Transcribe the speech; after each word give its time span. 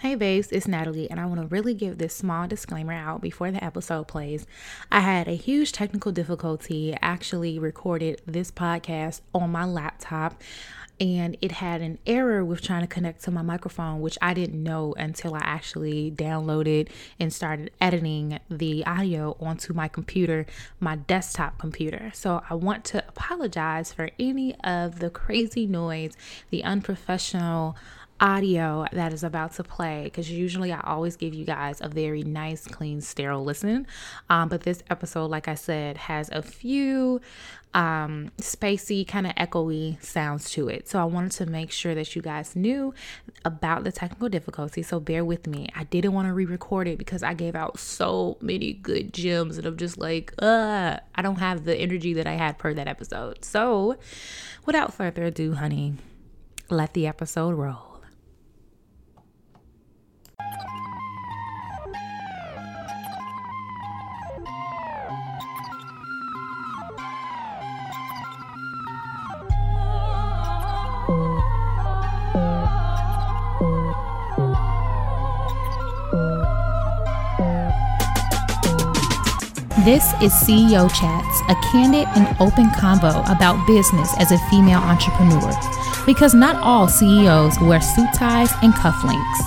Hey 0.00 0.14
babes, 0.14 0.52
it's 0.52 0.68
Natalie, 0.68 1.10
and 1.10 1.18
I 1.18 1.26
want 1.26 1.40
to 1.40 1.48
really 1.48 1.74
give 1.74 1.98
this 1.98 2.14
small 2.14 2.46
disclaimer 2.46 2.92
out 2.92 3.20
before 3.20 3.50
the 3.50 3.62
episode 3.64 4.06
plays. 4.06 4.46
I 4.92 5.00
had 5.00 5.26
a 5.26 5.34
huge 5.34 5.72
technical 5.72 6.12
difficulty 6.12 6.96
actually 7.02 7.58
recorded 7.58 8.22
this 8.24 8.52
podcast 8.52 9.22
on 9.34 9.50
my 9.50 9.64
laptop, 9.64 10.40
and 11.00 11.36
it 11.40 11.50
had 11.50 11.80
an 11.80 11.98
error 12.06 12.44
with 12.44 12.62
trying 12.62 12.82
to 12.82 12.86
connect 12.86 13.24
to 13.24 13.32
my 13.32 13.42
microphone, 13.42 14.00
which 14.00 14.16
I 14.22 14.34
didn't 14.34 14.62
know 14.62 14.94
until 14.96 15.34
I 15.34 15.40
actually 15.40 16.12
downloaded 16.12 16.90
and 17.18 17.32
started 17.32 17.72
editing 17.80 18.38
the 18.48 18.86
audio 18.86 19.36
onto 19.40 19.72
my 19.72 19.88
computer, 19.88 20.46
my 20.78 20.94
desktop 20.94 21.58
computer. 21.58 22.12
So 22.14 22.40
I 22.48 22.54
want 22.54 22.84
to 22.86 23.04
apologize 23.08 23.92
for 23.92 24.10
any 24.16 24.54
of 24.60 25.00
the 25.00 25.10
crazy 25.10 25.66
noise, 25.66 26.12
the 26.50 26.62
unprofessional 26.62 27.76
audio 28.20 28.84
that 28.92 29.12
is 29.12 29.22
about 29.22 29.52
to 29.54 29.64
play 29.64 30.04
because 30.04 30.30
usually 30.30 30.72
I 30.72 30.80
always 30.80 31.16
give 31.16 31.34
you 31.34 31.44
guys 31.44 31.80
a 31.80 31.88
very 31.88 32.22
nice, 32.22 32.66
clean, 32.66 33.00
sterile 33.00 33.44
listen. 33.44 33.86
Um, 34.28 34.48
but 34.48 34.62
this 34.62 34.82
episode, 34.90 35.26
like 35.26 35.48
I 35.48 35.54
said, 35.54 35.96
has 35.96 36.28
a 36.30 36.42
few 36.42 37.20
um, 37.74 38.30
spacey, 38.38 39.06
kind 39.06 39.26
of 39.26 39.34
echoey 39.34 40.02
sounds 40.02 40.50
to 40.50 40.68
it. 40.68 40.88
So 40.88 41.00
I 41.00 41.04
wanted 41.04 41.32
to 41.32 41.46
make 41.46 41.70
sure 41.70 41.94
that 41.94 42.16
you 42.16 42.22
guys 42.22 42.56
knew 42.56 42.94
about 43.44 43.84
the 43.84 43.92
technical 43.92 44.28
difficulty. 44.28 44.82
So 44.82 45.00
bear 45.00 45.24
with 45.24 45.46
me. 45.46 45.68
I 45.74 45.84
didn't 45.84 46.12
want 46.12 46.28
to 46.28 46.32
re 46.32 46.44
record 46.44 46.88
it 46.88 46.98
because 46.98 47.22
I 47.22 47.34
gave 47.34 47.54
out 47.54 47.78
so 47.78 48.36
many 48.40 48.72
good 48.72 49.12
gems 49.12 49.58
and 49.58 49.66
I'm 49.66 49.76
just 49.76 49.98
like, 49.98 50.32
uh, 50.40 50.98
I 51.14 51.22
don't 51.22 51.38
have 51.38 51.64
the 51.64 51.76
energy 51.76 52.14
that 52.14 52.26
I 52.26 52.34
had 52.34 52.58
per 52.58 52.74
that 52.74 52.88
episode. 52.88 53.44
So 53.44 53.96
without 54.66 54.94
further 54.94 55.24
ado, 55.24 55.54
honey, 55.54 55.94
let 56.70 56.94
the 56.94 57.06
episode 57.06 57.54
roll. 57.54 57.87
This 79.88 80.12
is 80.20 80.34
CEO 80.34 80.86
Chats, 80.92 81.40
a 81.48 81.54
candid 81.72 82.06
and 82.08 82.36
open 82.40 82.66
convo 82.66 83.24
about 83.34 83.66
business 83.66 84.12
as 84.18 84.30
a 84.32 84.38
female 84.50 84.80
entrepreneur. 84.80 85.50
Because 86.04 86.34
not 86.34 86.56
all 86.56 86.86
CEOs 86.86 87.58
wear 87.58 87.80
suit 87.80 88.12
ties 88.12 88.52
and 88.62 88.74
cufflinks. 88.74 89.38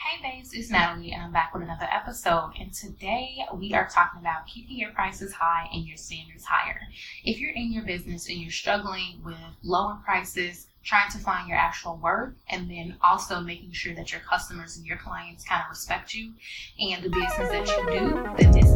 Hey 0.00 0.20
babes, 0.20 0.52
it's 0.52 0.68
Natalie 0.68 1.12
and 1.12 1.22
I'm 1.22 1.32
back 1.32 1.54
with 1.54 1.62
another 1.62 1.86
episode. 1.92 2.54
And 2.58 2.74
today 2.74 3.36
we 3.54 3.72
are 3.72 3.88
talking 3.88 4.18
about 4.18 4.48
keeping 4.48 4.76
your 4.76 4.90
prices 4.90 5.32
high 5.32 5.68
and 5.72 5.86
your 5.86 5.96
standards 5.96 6.44
higher. 6.44 6.80
If 7.22 7.38
you're 7.38 7.54
in 7.54 7.72
your 7.72 7.84
business 7.84 8.28
and 8.28 8.38
you're 8.38 8.50
struggling 8.50 9.20
with 9.24 9.36
lower 9.62 10.00
prices, 10.04 10.66
trying 10.84 11.10
to 11.10 11.18
find 11.18 11.48
your 11.48 11.56
actual 11.56 11.96
worth 12.02 12.34
and 12.50 12.70
then 12.70 12.96
also 13.02 13.40
making 13.40 13.72
sure 13.72 13.94
that 13.94 14.12
your 14.12 14.20
customers 14.22 14.76
and 14.76 14.86
your 14.86 14.96
clients 14.98 15.44
kind 15.44 15.62
of 15.62 15.70
respect 15.70 16.14
you 16.14 16.32
and 16.80 17.02
the 17.04 17.08
business 17.08 17.48
that 17.50 17.66
you 17.68 17.86
do, 17.90 18.22
then 18.38 18.52
this 18.52 18.72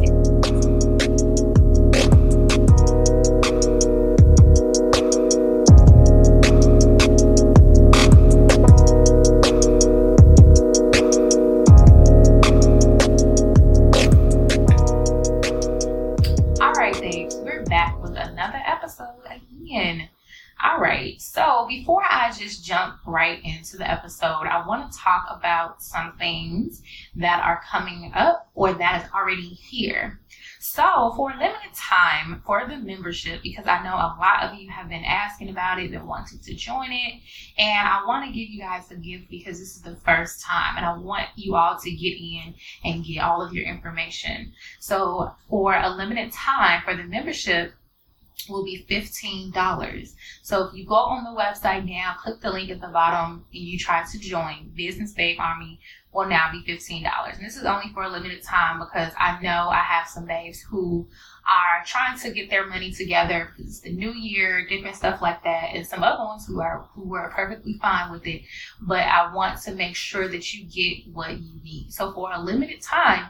before 21.67 22.03
I 22.03 22.31
just 22.31 22.65
jump 22.65 22.97
right 23.05 23.39
into 23.43 23.77
the 23.77 23.89
episode, 23.89 24.47
I 24.47 24.65
want 24.67 24.91
to 24.91 24.97
talk 24.97 25.27
about 25.29 25.81
some 25.81 26.13
things 26.17 26.81
that 27.15 27.43
are 27.43 27.61
coming 27.69 28.11
up 28.15 28.49
or 28.55 28.73
that 28.73 29.03
is 29.03 29.11
already 29.13 29.49
here. 29.49 30.19
So 30.59 31.13
for 31.15 31.31
a 31.31 31.37
limited 31.37 31.73
time 31.73 32.41
for 32.45 32.67
the 32.67 32.77
membership, 32.77 33.41
because 33.41 33.67
I 33.67 33.83
know 33.83 33.95
a 33.95 34.17
lot 34.19 34.43
of 34.43 34.59
you 34.59 34.69
have 34.69 34.89
been 34.89 35.03
asking 35.03 35.49
about 35.49 35.79
it, 35.79 35.91
been 35.91 36.05
wanting 36.05 36.39
to 36.39 36.53
join 36.53 36.91
it, 36.91 37.21
and 37.57 37.87
I 37.87 38.03
want 38.05 38.25
to 38.25 38.31
give 38.31 38.49
you 38.49 38.59
guys 38.59 38.91
a 38.91 38.95
gift 38.95 39.29
because 39.29 39.59
this 39.59 39.75
is 39.75 39.81
the 39.81 39.95
first 39.97 40.43
time, 40.43 40.77
and 40.77 40.85
I 40.85 40.97
want 40.97 41.27
you 41.35 41.55
all 41.55 41.77
to 41.79 41.91
get 41.91 42.17
in 42.17 42.53
and 42.83 43.05
get 43.05 43.19
all 43.19 43.41
of 43.41 43.53
your 43.53 43.65
information. 43.65 44.51
So 44.79 45.31
for 45.49 45.75
a 45.75 45.89
limited 45.89 46.31
time 46.31 46.81
for 46.83 46.95
the 46.95 47.03
membership, 47.03 47.73
will 48.49 48.63
be 48.63 48.85
$15. 48.89 50.13
So 50.41 50.67
if 50.67 50.73
you 50.73 50.85
go 50.85 50.95
on 50.95 51.23
the 51.23 51.39
website 51.39 51.87
now, 51.87 52.15
click 52.21 52.39
the 52.41 52.51
link 52.51 52.69
at 52.69 52.81
the 52.81 52.87
bottom 52.87 53.45
and 53.53 53.63
you 53.63 53.77
try 53.77 54.03
to 54.09 54.19
join 54.19 54.71
Business 54.75 55.13
Babe 55.13 55.37
Army 55.39 55.79
will 56.13 56.27
now 56.27 56.49
be 56.51 56.63
$15. 56.63 57.03
And 57.33 57.45
this 57.45 57.57
is 57.57 57.63
only 57.65 57.91
for 57.93 58.03
a 58.03 58.09
limited 58.09 58.43
time 58.43 58.79
because 58.79 59.11
I 59.19 59.39
know 59.41 59.69
I 59.69 59.81
have 59.81 60.07
some 60.07 60.25
babes 60.25 60.61
who 60.61 61.07
are 61.47 61.83
trying 61.85 62.17
to 62.19 62.31
get 62.31 62.49
their 62.49 62.67
money 62.67 62.91
together 62.91 63.53
because 63.55 63.71
it's 63.71 63.81
the 63.81 63.91
new 63.91 64.13
year, 64.13 64.65
different 64.67 64.95
stuff 64.95 65.21
like 65.21 65.43
that, 65.43 65.71
and 65.73 65.85
some 65.85 66.03
other 66.03 66.23
ones 66.23 66.45
who 66.47 66.59
are 66.59 66.87
who 66.93 67.15
are 67.15 67.29
perfectly 67.29 67.77
fine 67.81 68.11
with 68.11 68.25
it. 68.25 68.41
But 68.81 69.01
I 69.01 69.33
want 69.33 69.61
to 69.63 69.73
make 69.73 69.95
sure 69.95 70.27
that 70.27 70.53
you 70.53 70.65
get 70.65 71.13
what 71.13 71.39
you 71.39 71.59
need. 71.63 71.93
So 71.93 72.11
for 72.13 72.31
a 72.33 72.41
limited 72.41 72.81
time, 72.81 73.27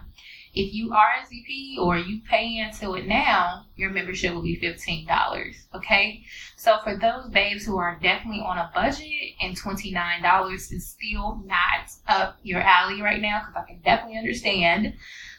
if 0.57 0.73
you 0.73 0.89
RSVP 0.89 1.77
or 1.77 1.97
you 1.97 2.21
pay 2.29 2.57
into 2.57 2.95
it 2.95 3.05
now, 3.05 3.65
your 3.75 3.91
membership 3.91 4.33
will 4.33 4.41
be 4.41 4.59
$15. 4.59 5.55
Okay. 5.75 6.23
So 6.55 6.79
for 6.83 6.97
those 6.97 7.29
babes 7.29 7.65
who 7.65 7.77
are 7.77 7.99
definitely 8.01 8.41
on 8.41 8.57
a 8.57 8.71
budget 8.73 9.35
and 9.41 9.55
$29 9.55 10.55
is 10.55 10.87
still 10.87 11.41
not 11.45 11.91
up 12.07 12.39
your 12.43 12.61
alley 12.61 13.01
right 13.01 13.21
now, 13.21 13.41
because 13.41 13.63
I 13.63 13.71
can 13.71 13.81
definitely 13.81 14.17
understand. 14.17 14.93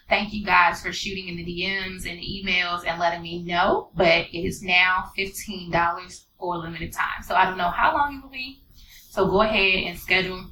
Thank 0.09 0.33
you 0.33 0.45
guys 0.45 0.83
for 0.83 0.93
shooting 0.93 1.29
in 1.29 1.37
the 1.37 1.45
DMs 1.45 2.11
and 2.11 2.19
emails 2.21 2.87
and 2.87 2.99
letting 2.99 3.23
me 3.23 3.43
know. 3.43 3.91
But 3.95 4.29
it 4.33 4.47
is 4.47 4.63
now 4.63 5.11
$15 5.19 6.25
for 6.39 6.55
a 6.55 6.59
limited 6.59 6.93
time. 6.93 7.23
So 7.23 7.35
I 7.35 7.45
don't 7.45 7.59
know 7.59 7.71
how 7.71 7.95
long 7.95 8.17
it 8.17 8.23
will 8.23 8.31
be. 8.31 8.63
So 9.11 9.27
go 9.27 9.43
ahead 9.43 9.85
and 9.85 9.99
schedule 9.99 10.45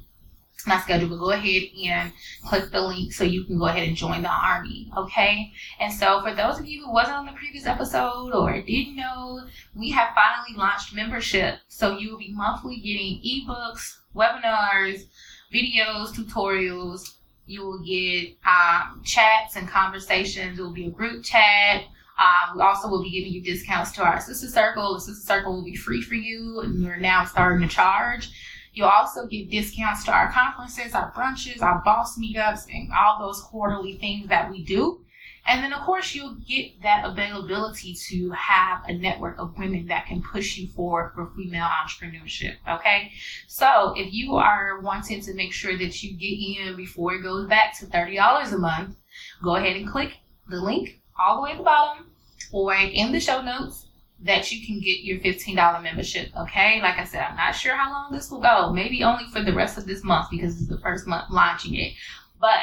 my 0.67 0.79
schedule, 0.79 1.09
but 1.09 1.19
go 1.19 1.31
ahead 1.31 1.63
and 1.85 2.11
click 2.45 2.71
the 2.71 2.81
link 2.81 3.13
so 3.13 3.23
you 3.23 3.45
can 3.45 3.57
go 3.57 3.65
ahead 3.65 3.87
and 3.87 3.95
join 3.95 4.21
the 4.21 4.29
army. 4.29 4.91
Okay. 4.97 5.51
And 5.79 5.93
so 5.93 6.21
for 6.21 6.33
those 6.33 6.59
of 6.59 6.65
you 6.65 6.85
who 6.85 6.93
wasn't 6.93 7.17
on 7.17 7.25
the 7.25 7.31
previous 7.33 7.65
episode 7.65 8.33
or 8.33 8.61
didn't 8.61 8.95
know, 8.95 9.41
we 9.75 9.89
have 9.91 10.09
finally 10.15 10.57
launched 10.57 10.93
membership. 10.93 11.59
So 11.67 11.97
you 11.97 12.11
will 12.11 12.19
be 12.19 12.33
monthly 12.33 12.77
getting 12.77 13.21
ebooks, 13.23 13.97
webinars, 14.15 15.05
videos, 15.53 16.09
tutorials. 16.09 17.15
You 17.45 17.65
will 17.65 17.79
get 17.79 18.35
um, 18.45 19.01
chats 19.05 19.55
and 19.55 19.67
conversations. 19.69 20.59
It 20.59 20.61
will 20.61 20.73
be 20.73 20.87
a 20.87 20.91
group 20.91 21.23
chat. 21.23 21.83
Um, 22.19 22.57
we 22.57 22.63
also 22.63 22.87
will 22.87 23.03
be 23.03 23.11
giving 23.11 23.31
you 23.31 23.41
discounts 23.41 23.91
to 23.93 24.03
our 24.03 24.19
sister 24.19 24.47
circle. 24.47 24.95
The 24.95 25.01
sister 25.01 25.25
circle 25.25 25.53
will 25.53 25.63
be 25.63 25.75
free 25.75 26.01
for 26.01 26.15
you, 26.15 26.61
and 26.61 26.83
we're 26.83 26.97
now 26.97 27.23
starting 27.25 27.67
to 27.67 27.73
charge. 27.73 28.31
You'll 28.77 28.89
also 28.89 29.25
get 29.25 29.49
discounts 29.49 30.03
to 30.03 30.11
our 30.11 30.31
conferences, 30.31 30.93
our 30.93 31.11
brunches, 31.11 31.63
our 31.63 31.81
boss 31.83 32.15
meetups, 32.15 32.67
and 32.71 32.91
all 32.95 33.17
those 33.17 33.41
quarterly 33.41 33.97
things 33.97 34.27
that 34.27 34.51
we 34.51 34.63
do. 34.63 35.01
And 35.47 35.63
then, 35.63 35.73
of 35.73 35.81
course, 35.81 36.13
you'll 36.13 36.35
get 36.47 36.83
that 36.83 37.03
availability 37.03 37.95
to 38.09 38.29
have 38.29 38.83
a 38.87 38.93
network 38.93 39.39
of 39.39 39.57
women 39.57 39.87
that 39.87 40.05
can 40.05 40.21
push 40.21 40.57
you 40.57 40.67
forward 40.67 41.13
for 41.15 41.31
female 41.35 41.65
entrepreneurship. 41.65 42.57
Okay. 42.69 43.11
So 43.47 43.95
if 43.97 44.13
you 44.13 44.35
are 44.35 44.79
wanting 44.81 45.21
to 45.21 45.33
make 45.33 45.53
sure 45.53 45.75
that 45.75 46.03
you 46.03 46.15
get 46.15 46.67
in 46.67 46.75
before 46.75 47.15
it 47.15 47.23
goes 47.23 47.47
back 47.47 47.75
to 47.79 47.87
$30 47.87 48.53
a 48.53 48.57
month, 48.59 48.95
go 49.41 49.55
ahead 49.55 49.75
and 49.75 49.89
click 49.89 50.17
the 50.49 50.61
link 50.61 51.01
all 51.19 51.37
the 51.37 51.41
way 51.41 51.51
at 51.53 51.57
the 51.57 51.63
bottom 51.63 52.11
or 52.51 52.75
in 52.75 53.11
the 53.11 53.19
show 53.19 53.41
notes 53.41 53.86
that 54.19 54.51
you 54.51 54.65
can 54.65 54.79
get 54.79 55.03
your 55.03 55.19
$15 55.19 55.83
membership. 55.83 56.29
Okay. 56.35 56.81
Like 56.81 56.97
I 56.97 57.03
said, 57.03 57.21
I'm 57.21 57.35
not 57.35 57.55
sure 57.55 57.75
how 57.75 57.91
long 57.91 58.11
this 58.11 58.31
will 58.31 58.41
go. 58.41 58.71
Maybe 58.73 59.03
only 59.03 59.25
for 59.31 59.41
the 59.41 59.53
rest 59.53 59.77
of 59.77 59.85
this 59.85 60.03
month 60.03 60.29
because 60.31 60.59
it's 60.59 60.69
the 60.69 60.79
first 60.79 61.05
month 61.05 61.29
launching 61.29 61.75
it. 61.75 61.93
But 62.39 62.59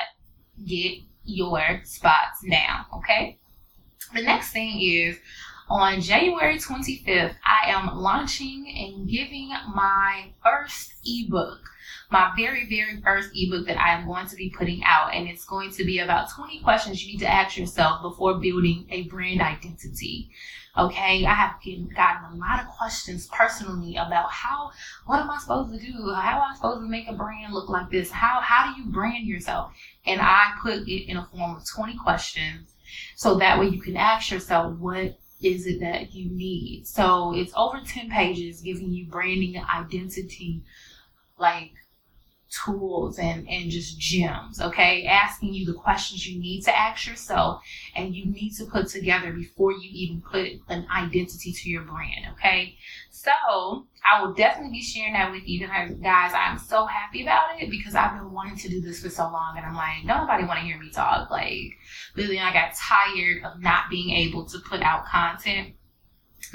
get 0.67 0.99
your 1.25 1.81
spots 1.85 2.43
now. 2.43 2.87
Okay. 2.97 3.39
The 4.15 4.23
next 4.23 4.53
thing 4.53 4.81
is 4.81 5.19
on 5.69 6.01
January 6.01 6.59
25th, 6.59 7.37
I 7.45 7.71
am 7.71 7.97
launching 7.97 8.67
and 8.69 9.09
giving 9.09 9.49
my 9.75 10.27
first 10.43 10.95
ebook, 11.07 11.61
my 12.11 12.33
very, 12.37 12.69
very 12.69 13.01
first 13.01 13.31
ebook 13.35 13.67
that 13.67 13.81
I 13.81 13.95
am 13.95 14.07
going 14.07 14.27
to 14.27 14.37
be 14.37 14.51
putting 14.51 14.83
out. 14.85 15.15
And 15.15 15.29
it's 15.29 15.45
going 15.45 15.71
to 15.73 15.85
be 15.85 16.01
about 16.01 16.31
20 16.31 16.61
questions 16.61 17.05
you 17.05 17.13
need 17.13 17.21
to 17.21 17.33
ask 17.33 17.57
yourself 17.57 18.03
before 18.03 18.35
building 18.35 18.87
a 18.91 19.05
brand 19.05 19.41
identity. 19.41 20.31
Okay, 20.77 21.25
I 21.25 21.35
have 21.35 21.55
gotten 21.95 22.33
a 22.33 22.37
lot 22.37 22.61
of 22.61 22.67
questions 22.67 23.29
personally 23.29 23.95
about 23.95 24.31
how, 24.33 24.73
what 25.07 25.21
am 25.21 25.31
I 25.31 25.39
supposed 25.39 25.73
to 25.73 25.79
do? 25.79 26.13
How 26.13 26.43
am 26.43 26.53
I 26.53 26.55
supposed 26.57 26.81
to 26.81 26.89
make 26.89 27.07
a 27.07 27.13
brand 27.13 27.53
look 27.53 27.69
like 27.69 27.91
this? 27.91 28.11
How, 28.11 28.41
how 28.43 28.73
do 28.75 28.83
you 28.83 28.89
brand 28.89 29.25
yourself? 29.27 29.73
And 30.05 30.21
I 30.21 30.53
put 30.61 30.89
it 30.89 31.09
in 31.09 31.17
a 31.17 31.27
form 31.27 31.57
of 31.57 31.63
20 31.65 31.97
questions 31.99 32.75
so 33.15 33.37
that 33.37 33.61
way 33.61 33.69
you 33.69 33.81
can 33.81 33.97
ask 33.97 34.33
yourself, 34.33 34.77
what 34.79 35.17
is 35.41 35.67
it 35.69 35.79
that 35.81 36.13
you 36.13 36.29
need? 36.31 36.89
So 36.89 37.35
it's 37.37 37.53
over 37.57 37.81
10 37.81 38.11
pages 38.11 38.61
giving 38.61 38.91
you 38.91 39.07
branding 39.07 39.57
identity, 39.63 40.63
like 41.39 41.73
tools 42.63 43.19
and, 43.19 43.49
and 43.49 43.71
just 43.71 43.99
gems, 43.99 44.61
okay? 44.61 45.07
Asking 45.07 45.55
you 45.55 45.67
the 45.67 45.75
questions 45.75 46.27
you 46.27 46.39
need 46.39 46.63
to 46.63 46.77
ask 46.77 47.07
yourself 47.07 47.63
and 47.95 48.15
you 48.15 48.27
need 48.27 48.51
to 48.57 48.65
put 48.67 48.89
together 48.89 49.33
before 49.33 49.73
you 49.73 49.89
even 49.91 50.21
put 50.23 50.49
an 50.69 50.87
identity 50.95 51.53
to 51.53 51.71
your 51.71 51.83
brand, 51.83 52.27
okay? 52.33 52.77
So 53.11 53.87
I 54.05 54.21
will 54.21 54.35
definitely 54.35 54.73
be 54.73 54.83
sharing 54.83 55.15
that 55.15 55.33
with 55.33 55.49
you 55.49 55.67
guys. 55.67 56.33
I'm 56.35 56.59
so 56.59 56.85
happy 56.87 57.23
about 57.23 57.61
it 57.61 57.71
because 57.71 57.95
I've 57.95 58.19
been 58.19 58.33
wanting 58.33 58.57
to 58.59 58.69
do 58.69 58.81
this 58.81 59.03
for 59.03 59.09
so 59.09 59.25
long 59.25 59.57
and 59.57 59.65
I'm 59.65 59.75
like, 59.75 60.05
nobody 60.05 60.45
want 60.45 60.61
to 60.61 60.67
hear 60.67 60.79
me 60.79 60.91
talk. 60.91 61.31
Like, 61.31 61.73
literally, 62.17 62.41
I 62.41 62.53
got 62.53 62.75
tired 62.75 63.45
of 63.45 63.63
not 63.63 63.85
being 63.91 64.11
able 64.11 64.45
to 64.47 64.59
put 64.59 64.83
out 64.83 65.07
content 65.07 65.75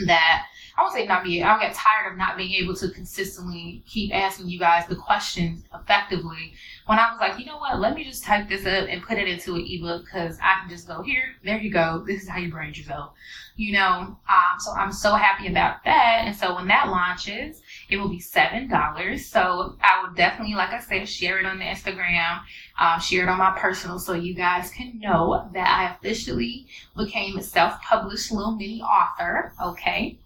that 0.05 0.45
I 0.79 0.83
won't 0.83 0.93
say 0.93 1.05
not 1.05 1.25
be. 1.25 1.43
I'll 1.43 1.59
get 1.59 1.73
tired 1.73 2.09
of 2.09 2.17
not 2.17 2.37
being 2.37 2.53
able 2.53 2.73
to 2.75 2.89
consistently 2.89 3.83
keep 3.85 4.15
asking 4.15 4.47
you 4.47 4.59
guys 4.59 4.87
the 4.87 4.95
questions 4.95 5.65
effectively. 5.75 6.53
When 6.85 6.97
I 6.97 7.11
was 7.11 7.19
like, 7.19 7.37
you 7.37 7.45
know 7.45 7.57
what, 7.57 7.81
let 7.81 7.95
me 7.95 8.05
just 8.05 8.23
type 8.23 8.47
this 8.47 8.65
up 8.65 8.87
and 8.87 9.03
put 9.03 9.17
it 9.17 9.27
into 9.27 9.55
an 9.55 9.65
ebook 9.67 10.05
because 10.05 10.39
I 10.41 10.61
can 10.61 10.69
just 10.69 10.87
go 10.87 11.01
here, 11.01 11.35
there 11.43 11.59
you 11.59 11.69
go. 11.69 12.05
This 12.07 12.23
is 12.23 12.29
how 12.29 12.39
you 12.39 12.49
brand 12.49 12.77
yourself. 12.77 13.11
You 13.57 13.73
know, 13.73 14.17
um, 14.29 14.59
so 14.59 14.71
I'm 14.71 14.93
so 14.93 15.15
happy 15.15 15.47
about 15.47 15.83
that. 15.83 16.21
And 16.23 16.33
so 16.33 16.55
when 16.55 16.69
that 16.69 16.87
launches, 16.87 17.61
it 17.89 17.97
will 17.97 18.07
be 18.07 18.21
seven 18.21 18.69
dollars. 18.69 19.25
So 19.25 19.75
I 19.81 20.01
will 20.01 20.13
definitely, 20.13 20.55
like 20.55 20.69
I 20.69 20.79
said, 20.79 21.09
share 21.09 21.39
it 21.39 21.45
on 21.45 21.59
the 21.59 21.65
Instagram, 21.65 22.39
uh, 22.79 22.99
share 22.99 23.23
it 23.23 23.29
on 23.29 23.37
my 23.37 23.53
personal, 23.59 23.99
so 23.99 24.13
you 24.13 24.33
guys 24.33 24.71
can 24.71 24.97
know 24.97 25.49
that 25.53 25.67
I 25.67 25.93
officially 25.93 26.67
became 26.95 27.37
a 27.37 27.43
self-published 27.43 28.31
little 28.31 28.55
mini 28.55 28.81
author. 28.81 29.51
Okay. 29.61 30.19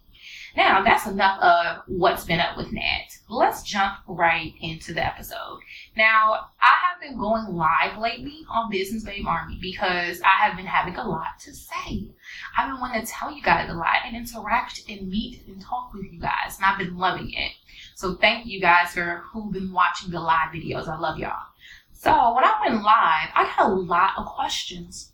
Now, 0.56 0.84
that's 0.84 1.06
enough 1.06 1.40
of 1.40 1.82
what's 1.88 2.24
been 2.24 2.38
up 2.38 2.56
with 2.56 2.72
Nat. 2.72 3.08
Let's 3.28 3.64
jump 3.64 3.94
right 4.06 4.52
into 4.60 4.94
the 4.94 5.04
episode. 5.04 5.58
Now, 5.96 6.50
I 6.62 6.74
have 6.86 7.00
been 7.00 7.18
going 7.18 7.46
live 7.56 7.98
lately 7.98 8.46
on 8.48 8.70
Business 8.70 9.02
Babe 9.02 9.26
Army 9.26 9.58
because 9.60 10.20
I 10.22 10.46
have 10.46 10.56
been 10.56 10.66
having 10.66 10.94
a 10.94 11.08
lot 11.08 11.40
to 11.40 11.52
say. 11.52 12.08
I've 12.56 12.70
been 12.70 12.80
wanting 12.80 13.04
to 13.04 13.06
tell 13.06 13.34
you 13.34 13.42
guys 13.42 13.68
a 13.68 13.74
lot 13.74 13.96
and 14.06 14.16
interact 14.16 14.82
and 14.88 15.08
meet 15.08 15.44
and 15.48 15.60
talk 15.60 15.92
with 15.92 16.04
you 16.04 16.20
guys, 16.20 16.56
and 16.56 16.64
I've 16.64 16.78
been 16.78 16.96
loving 16.96 17.32
it. 17.32 17.52
So, 17.96 18.14
thank 18.14 18.46
you 18.46 18.60
guys 18.60 18.90
for 18.90 19.24
who've 19.32 19.52
been 19.52 19.72
watching 19.72 20.12
the 20.12 20.20
live 20.20 20.50
videos. 20.54 20.86
I 20.86 20.96
love 20.96 21.18
y'all. 21.18 21.46
So, 21.92 22.12
when 22.34 22.44
I 22.44 22.60
went 22.64 22.82
live, 22.82 23.30
I 23.34 23.52
got 23.56 23.70
a 23.70 23.74
lot 23.74 24.10
of 24.18 24.26
questions 24.26 25.10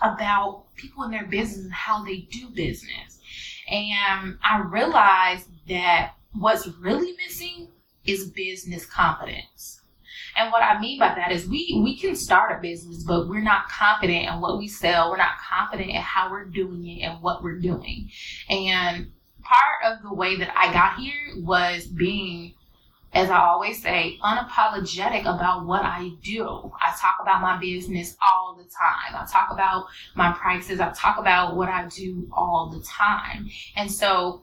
about 0.00 0.64
people 0.76 1.02
in 1.02 1.10
their 1.10 1.26
business 1.26 1.64
and 1.64 1.72
how 1.72 2.04
they 2.04 2.18
do 2.30 2.50
business. 2.50 3.17
And 3.70 4.38
I 4.42 4.60
realized 4.60 5.48
that 5.68 6.14
what's 6.32 6.66
really 6.66 7.14
missing 7.16 7.68
is 8.04 8.30
business 8.30 8.86
confidence. 8.86 9.82
And 10.36 10.52
what 10.52 10.62
I 10.62 10.80
mean 10.80 10.98
by 11.00 11.14
that 11.14 11.32
is 11.32 11.48
we 11.48 11.80
we 11.82 11.98
can 11.98 12.14
start 12.14 12.56
a 12.56 12.62
business, 12.62 13.02
but 13.02 13.28
we're 13.28 13.40
not 13.40 13.68
confident 13.68 14.28
in 14.28 14.40
what 14.40 14.58
we 14.58 14.68
sell. 14.68 15.10
We're 15.10 15.16
not 15.16 15.38
confident 15.38 15.90
in 15.90 15.96
how 15.96 16.30
we're 16.30 16.44
doing 16.44 16.86
it 16.86 17.02
and 17.02 17.20
what 17.20 17.42
we're 17.42 17.58
doing. 17.58 18.10
And 18.48 19.10
part 19.42 19.92
of 19.92 20.02
the 20.02 20.14
way 20.14 20.36
that 20.36 20.56
I 20.56 20.72
got 20.72 20.98
here 20.98 21.34
was 21.38 21.86
being 21.86 22.54
as 23.12 23.30
I 23.30 23.38
always 23.38 23.82
say, 23.82 24.18
unapologetic 24.22 25.22
about 25.22 25.64
what 25.64 25.82
I 25.82 26.12
do. 26.22 26.72
I 26.80 26.94
talk 27.00 27.16
about 27.22 27.40
my 27.40 27.58
business 27.58 28.16
all 28.22 28.54
the 28.54 28.64
time. 28.64 29.14
I 29.14 29.26
talk 29.30 29.48
about 29.50 29.86
my 30.14 30.32
prices. 30.32 30.78
I 30.78 30.90
talk 30.90 31.18
about 31.18 31.56
what 31.56 31.68
I 31.68 31.86
do 31.86 32.28
all 32.32 32.68
the 32.70 32.84
time. 32.84 33.48
And 33.76 33.90
so 33.90 34.42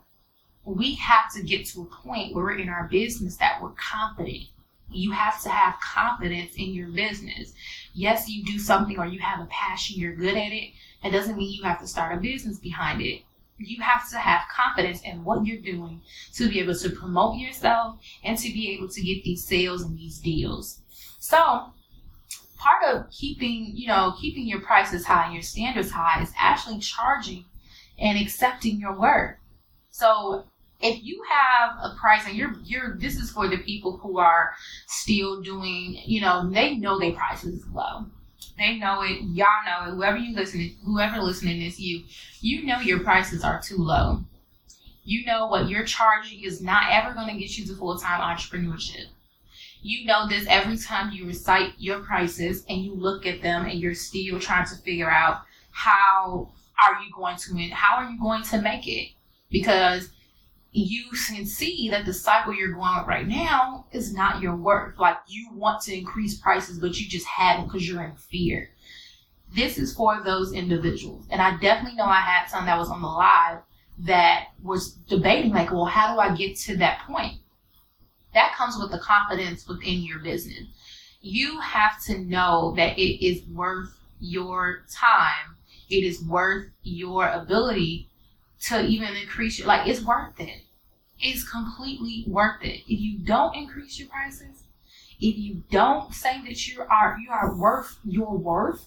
we 0.63 0.95
have 0.95 1.31
to 1.33 1.44
get 1.44 1.67
to 1.67 1.81
a 1.81 1.85
point 1.85 2.33
where 2.33 2.44
we're 2.44 2.57
in 2.57 2.69
our 2.69 2.88
business 2.88 3.38
that 3.38 3.62
we're 3.62 3.73
confident. 3.73 4.47
You 4.89 5.12
have 5.12 5.41
to 5.44 5.50
have 5.50 5.75
confidence 5.79 6.53
in 6.56 6.73
your 6.73 6.88
business. 6.88 7.53
Yes, 7.94 8.27
you 8.29 8.44
do 8.44 8.57
something 8.57 8.97
or 8.97 9.06
you 9.06 9.19
have 9.19 9.41
a 9.41 9.47
passion, 9.47 10.00
you're 10.00 10.15
good 10.15 10.35
at 10.35 10.51
it. 10.51 10.71
It 11.03 11.12
doesn't 11.12 11.38
mean 11.38 11.53
you 11.53 11.63
have 11.63 11.81
to 11.81 11.88
start 11.88 12.17
a 12.17 12.19
business 12.19 12.57
behind 12.57 13.01
it 13.01 13.21
you 13.57 13.81
have 13.81 14.10
to 14.10 14.18
have 14.18 14.42
confidence 14.54 15.02
in 15.02 15.24
what 15.24 15.46
you're 15.46 15.62
doing 15.62 16.02
to 16.34 16.50
be 16.50 16.60
able 16.60 16.75
to 16.75 16.90
promote 16.90 17.38
yourself 17.38 17.98
and 18.24 18.38
to 18.38 18.52
be 18.52 18.72
able 18.72 18.90
to 18.90 19.02
get 19.02 19.24
these 19.24 19.46
sales 19.46 19.81
and 19.81 19.98
these 19.98 20.19
deals. 20.19 20.81
So, 21.19 21.72
part 22.57 22.84
of 22.84 23.10
keeping, 23.12 23.72
you 23.74 23.88
know, 23.88 24.13
keeping 24.19 24.48
your 24.48 24.62
prices 24.62 25.06
high 25.06 25.25
and 25.25 25.34
your 25.34 25.44
standards 25.44 25.92
high 25.92 26.22
is 26.22 26.31
actually 26.38 26.80
charging 26.80 27.46
and 27.98 28.19
accepting 28.19 28.80
your 28.80 29.00
work. 29.00 29.40
So, 29.92 30.46
if 30.81 31.01
you 31.04 31.24
have 31.30 31.78
a 31.81 31.96
price 31.96 32.28
and 32.28 32.36
you're 32.36 32.54
you're 32.63 32.98
this 32.98 33.16
is 33.16 33.31
for 33.31 33.48
the 33.48 33.58
people 33.60 33.98
who 33.98 34.19
are 34.19 34.54
still 34.88 35.42
doing, 35.42 36.01
you 36.06 36.19
know, 36.22 36.50
they 36.50 36.75
know 36.75 37.00
their 37.00 37.13
price 37.13 37.44
is 37.46 37.66
low. 37.74 38.06
They 38.58 38.78
know 38.78 39.02
it. 39.02 39.22
Y'all 39.22 39.48
know 39.66 39.92
it. 39.92 39.96
Whoever 39.96 40.18
you 40.18 40.36
listening, 40.36 40.76
whoever 40.86 41.20
listening 41.22 41.62
is 41.62 41.80
you. 41.80 42.04
You 42.42 42.66
know 42.66 42.80
your 42.80 43.00
prices 43.00 43.44
are 43.44 43.62
too 43.62 43.78
low. 43.78 44.24
You 45.04 45.26
know 45.26 45.48
what 45.48 45.70
you're 45.70 45.86
charging 45.86 46.44
is 46.44 46.62
not 46.62 46.92
ever 46.92 47.14
going 47.14 47.28
to 47.28 47.40
get 47.40 47.58
you 47.58 47.66
to 47.68 47.76
full 47.76 47.98
time 47.98 48.22
entrepreneurship. 48.22 49.06
You 49.82 50.06
know 50.06 50.28
this 50.28 50.48
every 50.48 50.78
time 50.78 51.12
you 51.12 51.28
recite 51.28 51.74
your 51.78 52.00
prices 52.00 52.66
and 52.68 52.84
you 52.84 52.96
look 52.96 53.26
at 53.26 53.42
them 53.42 53.66
and 53.66 53.80
you're 53.80 53.94
still 53.94 54.40
trying 54.40 54.66
to 54.68 54.76
figure 54.78 55.12
out 55.12 55.42
how 55.72 56.50
are 56.84 57.04
you 57.04 57.12
going 57.14 57.38
to 57.38 57.70
how 57.70 57.98
are 57.98 58.10
you 58.10 58.20
going 58.20 58.42
to 58.44 58.62
make 58.62 58.88
it 58.88 59.12
because 59.52 60.10
you 60.75 61.06
can 61.27 61.45
see 61.45 61.89
that 61.89 62.06
the 62.06 62.13
cycle 62.13 62.54
you're 62.54 62.74
going 62.74 62.98
with 62.98 63.07
right 63.07 63.27
now 63.27 63.86
is 63.94 64.13
not 64.13 64.42
your 64.42 64.57
worth. 64.57 65.00
Like 65.00 65.18
you 65.25 65.50
want 65.54 65.81
to 65.83 65.98
increase 65.98 66.38
prices, 66.38 66.80
but 66.80 67.00
you 67.00 67.07
just 67.07 67.25
haven't 67.25 67.68
because 67.68 67.88
you're 67.88 68.04
in 68.04 68.16
fear. 68.16 68.72
This 69.56 69.77
is 69.77 69.95
for 69.95 70.22
those 70.22 70.51
individuals. 70.51 71.27
And 71.30 71.42
I 71.42 71.57
definitely 71.57 71.95
know 71.95 72.04
I 72.04 72.19
had 72.19 72.48
some 72.48 72.66
that 72.66 72.77
was 72.77 72.89
on 72.89 73.01
the 73.01 73.07
live 73.07 73.60
that 74.00 74.48
was 74.62 74.95
debating, 75.07 75.54
like, 75.54 75.72
well, 75.72 75.86
how 75.86 76.13
do 76.13 76.19
I 76.19 76.36
get 76.36 76.58
to 76.58 76.75
that 76.77 77.03
point? 77.08 77.39
That 78.34 78.53
comes 78.55 78.77
with 78.77 78.91
the 78.91 79.00
confidence 79.00 79.65
within 79.65 80.03
your 80.03 80.20
business. 80.20 80.65
You 81.22 81.58
have 81.62 82.03
to 82.08 82.17
know 82.17 82.74
that 82.75 83.00
it 83.00 83.25
is 83.25 83.46
worth 83.46 83.98
your 84.20 84.86
time. 84.91 85.55
It 85.89 86.03
is 86.03 86.22
worth 86.22 86.70
your 86.84 87.29
ability 87.29 88.10
to 88.69 88.81
even 88.86 89.15
increase 89.15 89.60
your, 89.60 89.67
like, 89.67 89.88
it's 89.88 90.03
worth 90.03 90.39
it. 90.39 90.50
it 91.19 91.36
is 91.36 91.48
completely 91.48 92.25
worth 92.27 92.62
it. 92.63 92.81
If 92.88 93.00
you 93.00 93.19
don't 93.19 93.55
increase 93.55 94.00
your 94.00 94.10
prices, 94.10 94.63
if 95.19 95.38
you 95.38 95.63
don't 95.72 96.13
say 96.13 96.41
that 96.45 96.67
you 96.67 96.81
are 96.81 97.17
you 97.22 97.31
are 97.31 97.55
worth 97.55 97.98
your 98.03 98.38
worth, 98.38 98.86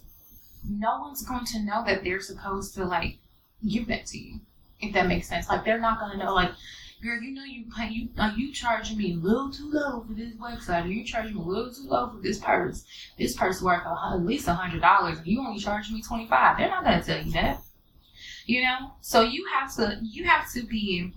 no 0.68 1.00
one's 1.00 1.22
going 1.22 1.46
to 1.46 1.60
know 1.64 1.82
that 1.86 2.04
they're 2.04 2.20
supposed 2.20 2.74
to 2.74 2.84
like 2.84 3.18
give 3.66 3.88
that 3.88 4.06
to 4.06 4.18
you. 4.18 4.40
If 4.80 4.92
that 4.94 5.08
makes 5.08 5.28
sense, 5.28 5.48
like 5.48 5.64
they're 5.64 5.80
not 5.80 5.98
going 6.00 6.12
to 6.12 6.24
know 6.24 6.34
like. 6.34 6.52
Girl, 7.00 7.22
you 7.22 7.32
know 7.32 7.44
you 7.44 7.66
pay 7.76 7.90
you 7.90 8.08
are 8.18 8.32
you 8.32 8.52
charging 8.52 8.98
me 8.98 9.12
a 9.12 9.16
little 9.16 9.52
too 9.52 9.70
low 9.70 10.00
for 10.00 10.14
this 10.14 10.34
website? 10.34 10.84
Are 10.84 10.88
you 10.88 11.04
charging 11.04 11.36
me 11.36 11.40
a 11.40 11.44
little 11.44 11.72
too 11.72 11.86
low 11.86 12.10
for 12.10 12.20
this 12.20 12.38
purse? 12.38 12.84
This 13.16 13.36
purse 13.36 13.62
worth 13.62 13.86
at 13.86 14.16
least 14.26 14.48
a 14.48 14.54
hundred 14.54 14.80
dollars, 14.80 15.18
and 15.18 15.26
you 15.28 15.40
only 15.40 15.60
charge 15.60 15.92
me 15.92 16.02
twenty 16.02 16.26
five. 16.26 16.58
They're 16.58 16.68
not 16.68 16.82
gonna 16.82 17.00
tell 17.00 17.24
you 17.24 17.30
that, 17.34 17.62
you 18.48 18.62
know. 18.62 18.92
So 19.00 19.22
you 19.22 19.46
have 19.54 19.72
to 19.76 20.00
you 20.02 20.24
have 20.24 20.50
to 20.54 20.64
be 20.64 21.12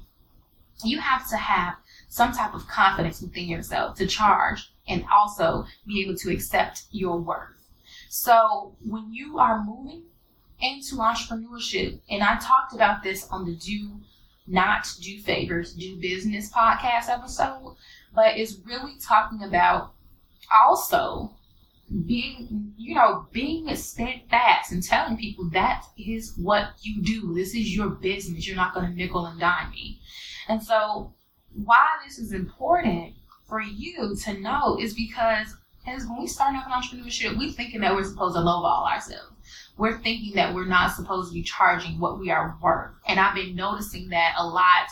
you 0.83 0.99
have 0.99 1.27
to 1.29 1.37
have 1.37 1.75
some 2.09 2.31
type 2.33 2.53
of 2.53 2.67
confidence 2.67 3.21
within 3.21 3.47
yourself 3.47 3.95
to 3.97 4.05
charge 4.05 4.71
and 4.87 5.05
also 5.11 5.65
be 5.87 6.01
able 6.03 6.15
to 6.17 6.31
accept 6.31 6.83
your 6.91 7.17
worth. 7.17 7.49
So 8.09 8.75
when 8.85 9.13
you 9.13 9.39
are 9.39 9.63
moving 9.63 10.03
into 10.59 10.95
entrepreneurship, 10.95 11.99
and 12.09 12.21
I 12.21 12.37
talked 12.37 12.73
about 12.73 13.01
this 13.01 13.27
on 13.29 13.45
the 13.45 13.55
Do 13.55 13.91
Not 14.45 14.87
Do 15.01 15.17
Favors, 15.19 15.73
Do 15.73 15.95
Business 15.97 16.51
podcast 16.51 17.07
episode, 17.09 17.77
but 18.13 18.37
it's 18.37 18.57
really 18.65 18.97
talking 18.99 19.43
about 19.43 19.93
also 20.53 21.31
being, 22.05 22.73
you 22.77 22.95
know, 22.95 23.27
being 23.31 23.73
steadfast 23.75 24.71
and 24.71 24.83
telling 24.83 25.17
people 25.17 25.49
that 25.51 25.83
is 25.97 26.33
what 26.37 26.69
you 26.81 27.01
do. 27.01 27.33
This 27.33 27.49
is 27.49 27.75
your 27.75 27.89
business. 27.89 28.47
You're 28.47 28.55
not 28.55 28.73
going 28.73 28.89
to 28.89 28.95
nickel 28.95 29.25
and 29.25 29.39
dime 29.39 29.71
me. 29.71 29.99
And 30.47 30.63
so, 30.63 31.13
why 31.53 31.85
this 32.05 32.17
is 32.17 32.31
important 32.31 33.13
for 33.47 33.61
you 33.61 34.15
to 34.23 34.39
know 34.39 34.77
is 34.79 34.93
because 34.93 35.57
as 35.87 36.05
when 36.05 36.19
we 36.19 36.27
start 36.27 36.55
off 36.55 36.65
in 36.65 36.71
entrepreneurship, 36.71 37.37
we're 37.37 37.51
thinking 37.51 37.81
that 37.81 37.93
we're 37.93 38.03
supposed 38.03 38.35
to 38.35 38.41
lowball 38.41 38.89
ourselves. 38.89 39.33
We're 39.77 39.97
thinking 39.97 40.35
that 40.35 40.53
we're 40.53 40.65
not 40.65 40.93
supposed 40.93 41.29
to 41.29 41.33
be 41.33 41.43
charging 41.43 41.99
what 41.99 42.19
we 42.19 42.29
are 42.29 42.57
worth. 42.61 42.91
And 43.07 43.19
I've 43.19 43.35
been 43.35 43.55
noticing 43.55 44.09
that 44.09 44.35
a 44.37 44.45
lot 44.45 44.89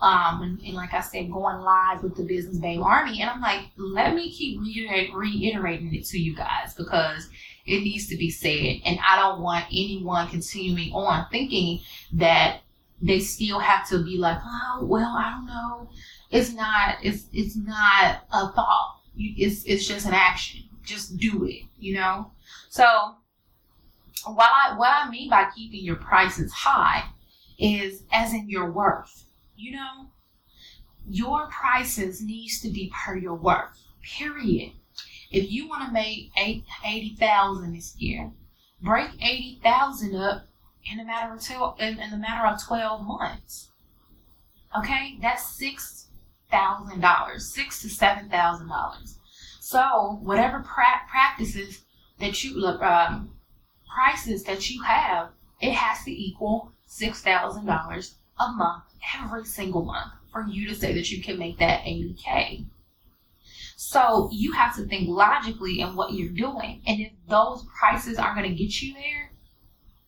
um, 0.00 0.42
and, 0.42 0.60
and, 0.62 0.74
like 0.74 0.94
I 0.94 1.00
said, 1.00 1.30
going 1.30 1.58
live 1.58 2.02
with 2.02 2.16
the 2.16 2.22
Business 2.22 2.56
Babe 2.56 2.80
Army. 2.80 3.20
And 3.20 3.28
I'm 3.28 3.40
like, 3.40 3.66
let 3.76 4.14
me 4.14 4.32
keep 4.32 4.60
reiterating 5.14 5.94
it 5.94 6.06
to 6.06 6.18
you 6.18 6.34
guys 6.34 6.74
because 6.74 7.28
it 7.66 7.80
needs 7.80 8.06
to 8.08 8.16
be 8.16 8.30
said. 8.30 8.80
And 8.86 8.98
I 9.06 9.16
don't 9.16 9.42
want 9.42 9.66
anyone 9.70 10.28
continuing 10.28 10.92
on 10.92 11.26
thinking 11.30 11.80
that 12.14 12.60
they 13.02 13.20
still 13.20 13.58
have 13.58 13.86
to 13.90 14.02
be 14.02 14.16
like, 14.16 14.38
oh, 14.42 14.86
well, 14.86 15.14
I 15.16 15.30
don't 15.32 15.46
know. 15.46 15.90
It's 16.30 16.52
not, 16.54 16.96
it's, 17.02 17.26
it's 17.32 17.56
not 17.56 18.22
a 18.32 18.52
thought. 18.52 19.00
It's, 19.16 19.64
it's 19.64 19.86
just 19.86 20.06
an 20.06 20.14
action. 20.14 20.62
Just 20.82 21.18
do 21.18 21.44
it, 21.44 21.64
you 21.78 21.94
know? 21.94 22.30
So, 22.70 22.84
what 24.24 24.50
I, 24.50 24.78
what 24.78 24.90
I 24.90 25.10
mean 25.10 25.28
by 25.28 25.48
keeping 25.54 25.84
your 25.84 25.96
prices 25.96 26.52
high 26.52 27.04
is 27.58 28.02
as 28.12 28.32
in 28.32 28.48
your 28.48 28.70
worth 28.70 29.24
you 29.60 29.72
know, 29.72 30.06
your 31.08 31.48
prices 31.48 32.22
needs 32.22 32.60
to 32.60 32.70
be 32.70 32.92
per 32.94 33.16
your 33.16 33.34
worth. 33.34 33.78
Period. 34.02 34.72
If 35.30 35.50
you 35.52 35.68
want 35.68 35.86
to 35.86 35.92
make 35.92 36.32
eight, 36.36 36.64
80,000 36.84 37.74
this 37.74 37.94
year, 37.98 38.30
break 38.82 39.10
80,000 39.20 40.16
up 40.16 40.48
in 40.90 40.98
a 40.98 41.04
matter 41.04 41.34
of 41.34 41.44
12, 41.44 41.80
in, 41.80 42.00
in 42.00 42.12
a 42.12 42.16
matter 42.16 42.46
of 42.46 42.62
12 42.62 43.06
months. 43.06 43.70
Okay? 44.76 45.18
That's 45.20 45.60
$6,000, 45.60 47.40
six 47.40 47.82
to 47.82 47.88
$7,000. 47.88 49.14
So, 49.60 50.18
whatever 50.22 50.60
pra- 50.60 51.06
practices 51.08 51.82
that 52.18 52.42
you, 52.42 52.66
um, 52.66 53.30
prices 53.94 54.42
that 54.44 54.70
you 54.70 54.82
have, 54.82 55.28
it 55.60 55.72
has 55.72 56.04
to 56.04 56.10
equal 56.10 56.72
$6,000 56.88 58.14
a 58.40 58.52
month 58.52 58.84
every 59.22 59.44
single 59.44 59.84
month 59.84 60.12
for 60.32 60.46
you 60.48 60.68
to 60.68 60.74
say 60.74 60.94
that 60.94 61.10
you 61.10 61.22
can 61.22 61.38
make 61.38 61.58
that 61.58 61.82
80K. 61.82 62.64
So 63.76 64.28
you 64.32 64.52
have 64.52 64.76
to 64.76 64.84
think 64.84 65.08
logically 65.08 65.80
in 65.80 65.96
what 65.96 66.12
you're 66.12 66.28
doing. 66.28 66.82
And 66.86 67.00
if 67.00 67.12
those 67.28 67.64
prices 67.78 68.18
are 68.18 68.34
going 68.34 68.48
to 68.48 68.54
get 68.54 68.82
you 68.82 68.94
there, 68.94 69.32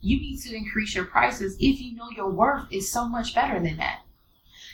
you 0.00 0.18
need 0.18 0.38
to 0.40 0.54
increase 0.54 0.94
your 0.94 1.04
prices 1.04 1.56
if 1.58 1.80
you 1.80 1.96
know 1.96 2.10
your 2.10 2.30
worth 2.30 2.66
is 2.70 2.90
so 2.90 3.08
much 3.08 3.34
better 3.34 3.60
than 3.60 3.76
that. 3.78 4.00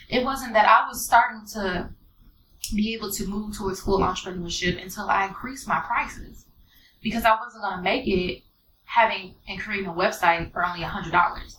It 0.09 0.23
wasn't 0.23 0.53
that 0.53 0.67
I 0.67 0.87
was 0.87 1.05
starting 1.05 1.45
to 1.53 1.89
be 2.75 2.93
able 2.93 3.11
to 3.13 3.25
move 3.25 3.55
towards 3.55 3.79
full 3.79 3.99
entrepreneurship 3.99 4.81
until 4.81 5.09
I 5.09 5.27
increased 5.27 5.67
my 5.67 5.79
prices 5.79 6.45
because 7.01 7.23
I 7.23 7.35
wasn't 7.35 7.63
going 7.63 7.77
to 7.77 7.83
make 7.83 8.07
it 8.07 8.43
having 8.83 9.35
and 9.47 9.59
creating 9.59 9.87
a 9.87 9.93
website 9.93 10.51
for 10.51 10.65
only 10.65 10.83
a 10.83 10.87
$100. 10.87 11.55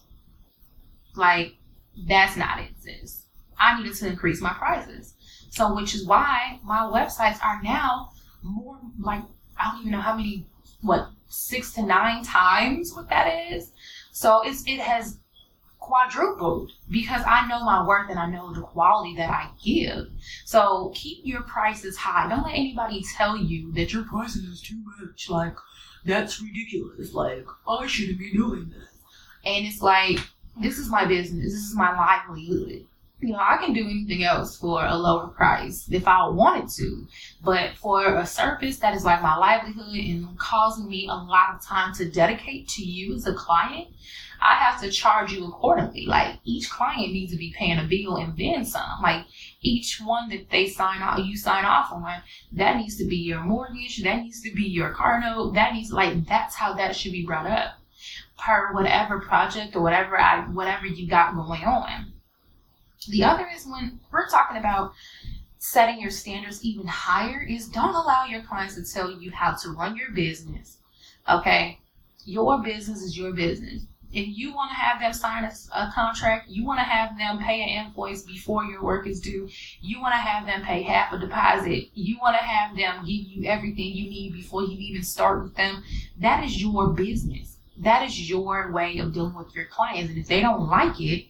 Like, 1.17 1.55
that's 2.07 2.37
not 2.37 2.61
it, 2.61 2.71
sis. 2.79 3.25
I 3.59 3.79
needed 3.79 3.97
to 3.97 4.09
increase 4.09 4.41
my 4.41 4.53
prices. 4.53 5.15
So, 5.51 5.75
which 5.75 5.95
is 5.95 6.07
why 6.07 6.61
my 6.65 6.81
websites 6.81 7.43
are 7.45 7.61
now 7.63 8.13
more 8.43 8.79
like, 8.99 9.23
I 9.59 9.71
don't 9.71 9.81
even 9.81 9.93
know 9.93 10.01
how 10.01 10.17
many, 10.17 10.47
what, 10.81 11.11
six 11.29 11.73
to 11.75 11.83
nine 11.83 12.25
times 12.25 12.95
what 12.95 13.09
that 13.11 13.53
is. 13.53 13.73
So 14.13 14.43
it's, 14.45 14.63
it 14.67 14.81
has 14.81 15.19
quadrupled 15.79 16.73
because 16.91 17.23
I 17.27 17.47
know 17.49 17.65
my 17.65 17.87
worth 17.87 18.11
and 18.11 18.19
I 18.19 18.31
know 18.31 18.53
the 18.53 18.61
quality 18.61 19.17
that 19.17 19.31
I 19.31 19.51
give. 19.63 20.07
So 20.45 20.93
keep 20.95 21.19
your 21.25 21.43
prices 21.43 21.97
high. 21.97 22.29
Don't 22.29 22.45
let 22.45 22.55
anybody 22.55 23.05
tell 23.17 23.37
you 23.37 23.73
that 23.73 23.93
your 23.93 24.05
prices 24.05 24.45
is 24.45 24.61
too 24.61 24.81
much. 25.01 25.29
Like, 25.29 25.57
that's 26.05 26.41
ridiculous. 26.41 27.13
Like, 27.13 27.47
I 27.69 27.87
shouldn't 27.87 28.19
be 28.19 28.33
doing 28.33 28.71
this. 28.71 28.89
And 29.45 29.67
it's 29.67 29.83
like, 29.83 30.21
this 30.59 30.79
is 30.79 30.91
my 30.91 31.05
business. 31.05 31.53
This 31.53 31.65
is 31.65 31.77
my 31.77 31.93
livelihood. 31.93 32.87
You 33.21 33.33
know, 33.33 33.39
I 33.39 33.59
can 33.59 33.75
do 33.75 33.85
anything 33.85 34.25
else 34.25 34.57
for 34.57 34.85
a 34.85 34.97
lower 34.97 35.29
price 35.29 35.87
if 35.91 36.09
I 36.09 36.27
wanted 36.29 36.71
to. 36.77 37.07
But 37.45 37.77
for 37.77 38.17
a 38.17 38.27
service 38.27 38.79
that 38.79 38.95
is 38.95 39.05
like 39.05 39.21
my 39.21 39.37
livelihood 39.37 39.95
and 39.95 40.39
causing 40.39 40.89
me 40.89 41.07
a 41.07 41.15
lot 41.15 41.55
of 41.55 41.63
time 41.63 41.95
to 41.97 42.11
dedicate 42.11 42.69
to 42.69 42.83
you 42.83 43.15
as 43.15 43.27
a 43.27 43.35
client, 43.35 43.89
I 44.41 44.55
have 44.55 44.81
to 44.81 44.91
charge 44.91 45.33
you 45.33 45.45
accordingly. 45.47 46.07
Like 46.07 46.39
each 46.45 46.71
client 46.71 47.13
needs 47.13 47.31
to 47.33 47.39
be 47.39 47.55
paying 47.57 47.79
a 47.79 47.85
bill 47.85 48.17
and 48.17 48.35
then 48.39 48.65
some. 48.65 49.03
Like 49.03 49.27
each 49.61 50.01
one 50.03 50.31
that 50.31 50.49
they 50.49 50.67
sign 50.67 51.03
off, 51.03 51.19
you 51.19 51.37
sign 51.37 51.67
off 51.67 51.93
on, 51.93 52.23
that 52.53 52.77
needs 52.79 52.97
to 52.97 53.05
be 53.05 53.19
your 53.19 53.41
mortgage, 53.41 54.03
that 54.03 54.23
needs 54.23 54.41
to 54.43 54.55
be 54.55 54.65
your 54.65 54.95
car 54.95 55.21
note, 55.21 55.53
that 55.55 55.75
needs 55.75 55.93
like 55.93 56.27
that's 56.27 56.55
how 56.55 56.73
that 56.73 56.97
should 56.97 57.13
be 57.13 57.27
brought 57.27 57.47
up 57.47 57.80
per 58.41 58.73
whatever 58.73 59.21
project 59.21 59.77
or 59.77 59.83
whatever 59.83 60.19
I 60.19 60.41
whatever 60.43 60.87
you 60.87 61.09
got 61.09 61.35
going 61.35 61.65
on. 61.65 62.13
The 63.09 63.25
other 63.25 63.47
is 63.55 63.67
when 63.67 64.01
we're 64.11 64.29
talking 64.29 64.57
about 64.57 64.93
setting 65.59 66.01
your 66.01 66.11
standards 66.11 66.65
even 66.65 66.87
higher 66.87 67.43
is 67.43 67.69
don't 67.69 67.95
allow 67.95 68.25
your 68.25 68.43
clients 68.43 68.75
to 68.75 68.85
tell 68.85 69.11
you 69.11 69.31
how 69.31 69.53
to 69.53 69.71
run 69.71 69.97
your 69.97 70.11
business. 70.11 70.79
Okay? 71.29 71.79
Your 72.25 72.63
business 72.63 73.03
is 73.03 73.17
your 73.17 73.33
business. 73.33 73.85
If 74.13 74.27
you 74.27 74.53
want 74.53 74.71
to 74.71 74.75
have 74.75 75.01
them 75.01 75.13
sign 75.13 75.45
a, 75.45 75.53
a 75.73 75.93
contract, 75.95 76.49
you 76.49 76.65
want 76.65 76.81
to 76.81 76.85
have 76.85 77.17
them 77.17 77.39
pay 77.39 77.63
an 77.63 77.87
invoice 77.87 78.23
before 78.23 78.65
your 78.65 78.83
work 78.83 79.07
is 79.07 79.21
due, 79.21 79.49
you 79.81 80.01
want 80.01 80.13
to 80.15 80.19
have 80.19 80.47
them 80.47 80.63
pay 80.63 80.83
half 80.83 81.13
a 81.13 81.19
deposit, 81.19 81.91
you 81.95 82.19
want 82.21 82.37
to 82.37 82.43
have 82.43 82.77
them 82.77 83.05
give 83.05 83.27
you 83.27 83.49
everything 83.49 83.93
you 83.93 84.11
need 84.11 84.33
before 84.33 84.65
you 84.65 84.77
even 84.79 85.05
start 85.05 85.43
with 85.43 85.55
them, 85.55 85.85
that 86.19 86.43
is 86.43 86.61
your 86.61 86.89
business 86.89 87.50
that 87.81 88.07
is 88.07 88.29
your 88.29 88.71
way 88.73 88.99
of 88.99 89.15
dealing 89.15 89.35
with 89.35 89.55
your 89.55 89.65
clients. 89.65 90.11
And 90.11 90.19
if 90.19 90.29
they 90.29 90.41
don't 90.41 90.69
like 90.69 91.01
it, 91.01 91.27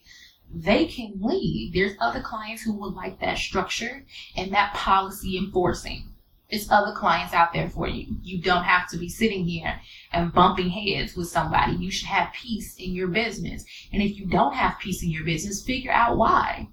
they 0.52 0.86
can 0.86 1.20
leave. 1.20 1.72
There's 1.72 1.96
other 2.00 2.20
clients 2.20 2.62
who 2.62 2.72
would 2.72 2.94
like 2.94 3.20
that 3.20 3.38
structure 3.38 4.04
and 4.36 4.52
that 4.52 4.74
policy 4.74 5.38
enforcing. 5.38 6.12
There's 6.50 6.68
other 6.68 6.92
clients 6.92 7.32
out 7.32 7.52
there 7.52 7.70
for 7.70 7.86
you. 7.86 8.16
You 8.22 8.42
don't 8.42 8.64
have 8.64 8.88
to 8.90 8.98
be 8.98 9.08
sitting 9.08 9.44
here 9.44 9.80
and 10.12 10.32
bumping 10.32 10.70
heads 10.70 11.14
with 11.14 11.28
somebody. 11.28 11.76
You 11.76 11.92
should 11.92 12.08
have 12.08 12.32
peace 12.32 12.74
in 12.76 12.92
your 12.92 13.06
business. 13.06 13.64
And 13.92 14.02
if 14.02 14.18
you 14.18 14.26
don't 14.26 14.54
have 14.54 14.80
peace 14.80 15.04
in 15.04 15.10
your 15.10 15.22
business, 15.22 15.62
figure 15.62 15.92
out 15.92 16.16
why. 16.16 16.68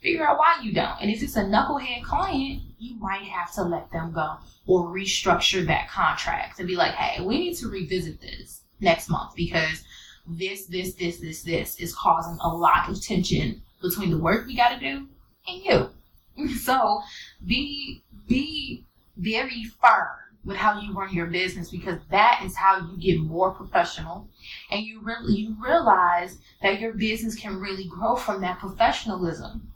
Figure 0.00 0.26
out 0.26 0.38
why 0.38 0.60
you 0.62 0.72
don't. 0.72 0.98
And 1.02 1.10
if 1.10 1.22
it's 1.22 1.36
a 1.36 1.44
knucklehead 1.44 2.02
client, 2.04 2.62
you 2.78 2.98
might 2.98 3.24
have 3.24 3.52
to 3.56 3.62
let 3.62 3.92
them 3.92 4.12
go 4.12 4.36
or 4.66 4.86
restructure 4.86 5.66
that 5.66 5.90
contract 5.90 6.58
and 6.58 6.66
be 6.66 6.76
like, 6.76 6.94
hey, 6.94 7.22
we 7.22 7.38
need 7.38 7.56
to 7.56 7.68
revisit 7.68 8.22
this 8.22 8.62
next 8.80 9.08
month 9.08 9.34
because 9.34 9.84
this, 10.26 10.66
this, 10.66 10.94
this, 10.94 11.18
this, 11.18 11.42
this 11.42 11.80
is 11.80 11.94
causing 11.94 12.38
a 12.42 12.48
lot 12.48 12.88
of 12.88 13.00
tension 13.02 13.62
between 13.80 14.10
the 14.10 14.18
work 14.18 14.46
we 14.46 14.56
got 14.56 14.78
to 14.78 14.80
do 14.80 15.08
and 15.46 15.64
you. 15.64 15.90
So 16.58 17.00
be 17.44 18.04
be 18.28 18.84
very 19.16 19.64
firm 19.64 20.06
with 20.44 20.56
how 20.56 20.80
you 20.80 20.92
run 20.94 21.12
your 21.12 21.26
business 21.26 21.70
because 21.70 21.98
that 22.10 22.42
is 22.44 22.54
how 22.54 22.78
you 22.78 22.96
get 22.96 23.20
more 23.20 23.50
professional 23.50 24.28
and 24.70 24.84
you 24.84 25.00
really 25.00 25.34
you 25.34 25.56
realize 25.60 26.38
that 26.62 26.80
your 26.80 26.92
business 26.92 27.34
can 27.34 27.58
really 27.58 27.86
grow 27.88 28.14
from 28.14 28.40
that 28.42 28.60
professionalism. 28.60 29.72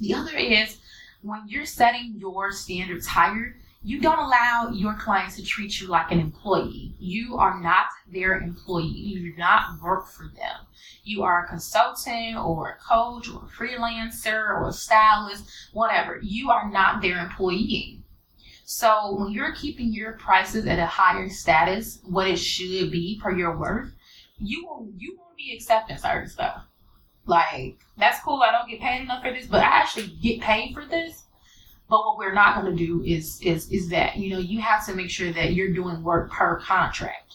The 0.00 0.12
other 0.12 0.36
is 0.36 0.78
when 1.22 1.42
you're 1.48 1.64
setting 1.64 2.16
your 2.18 2.52
standards 2.52 3.06
higher, 3.06 3.56
you 3.86 4.00
don't 4.00 4.18
allow 4.18 4.68
your 4.74 4.94
clients 4.94 5.36
to 5.36 5.44
treat 5.44 5.80
you 5.80 5.86
like 5.86 6.10
an 6.10 6.18
employee. 6.18 6.92
You 6.98 7.36
are 7.36 7.60
not 7.60 7.86
their 8.12 8.36
employee. 8.36 8.88
You 8.88 9.30
do 9.30 9.38
not 9.38 9.80
work 9.80 10.08
for 10.08 10.24
them. 10.24 10.66
You 11.04 11.22
are 11.22 11.44
a 11.44 11.48
consultant 11.48 12.36
or 12.36 12.70
a 12.70 12.84
coach 12.84 13.28
or 13.30 13.44
a 13.44 13.46
freelancer 13.46 14.48
or 14.48 14.68
a 14.68 14.72
stylist, 14.72 15.48
whatever. 15.72 16.18
You 16.20 16.50
are 16.50 16.68
not 16.68 17.00
their 17.00 17.20
employee. 17.20 18.02
So 18.64 19.14
when 19.20 19.30
you're 19.30 19.54
keeping 19.54 19.92
your 19.92 20.14
prices 20.14 20.66
at 20.66 20.80
a 20.80 20.86
higher 20.86 21.28
status, 21.28 22.00
what 22.02 22.26
it 22.26 22.40
should 22.40 22.90
be 22.90 23.20
per 23.22 23.30
your 23.30 23.56
worth, 23.56 23.92
you 24.40 24.66
will 24.66 24.88
you 24.96 25.16
won't 25.16 25.36
be 25.36 25.54
accepting 25.54 25.96
certain 25.96 26.28
stuff. 26.28 26.64
Like 27.24 27.78
that's 27.96 28.18
cool. 28.24 28.42
I 28.42 28.50
don't 28.50 28.68
get 28.68 28.80
paid 28.80 29.02
enough 29.02 29.22
for 29.22 29.30
this, 29.30 29.46
but 29.46 29.60
I 29.60 29.66
actually 29.66 30.08
get 30.20 30.40
paid 30.40 30.74
for 30.74 30.84
this 30.84 31.25
but 31.88 31.98
what 32.04 32.18
we're 32.18 32.34
not 32.34 32.60
going 32.60 32.76
to 32.76 32.86
do 32.86 33.02
is 33.04 33.40
is 33.42 33.70
is 33.70 33.88
that 33.90 34.16
you 34.16 34.30
know 34.30 34.38
you 34.38 34.60
have 34.60 34.84
to 34.86 34.94
make 34.94 35.10
sure 35.10 35.32
that 35.32 35.54
you're 35.54 35.72
doing 35.72 36.02
work 36.02 36.30
per 36.30 36.58
contract. 36.60 37.34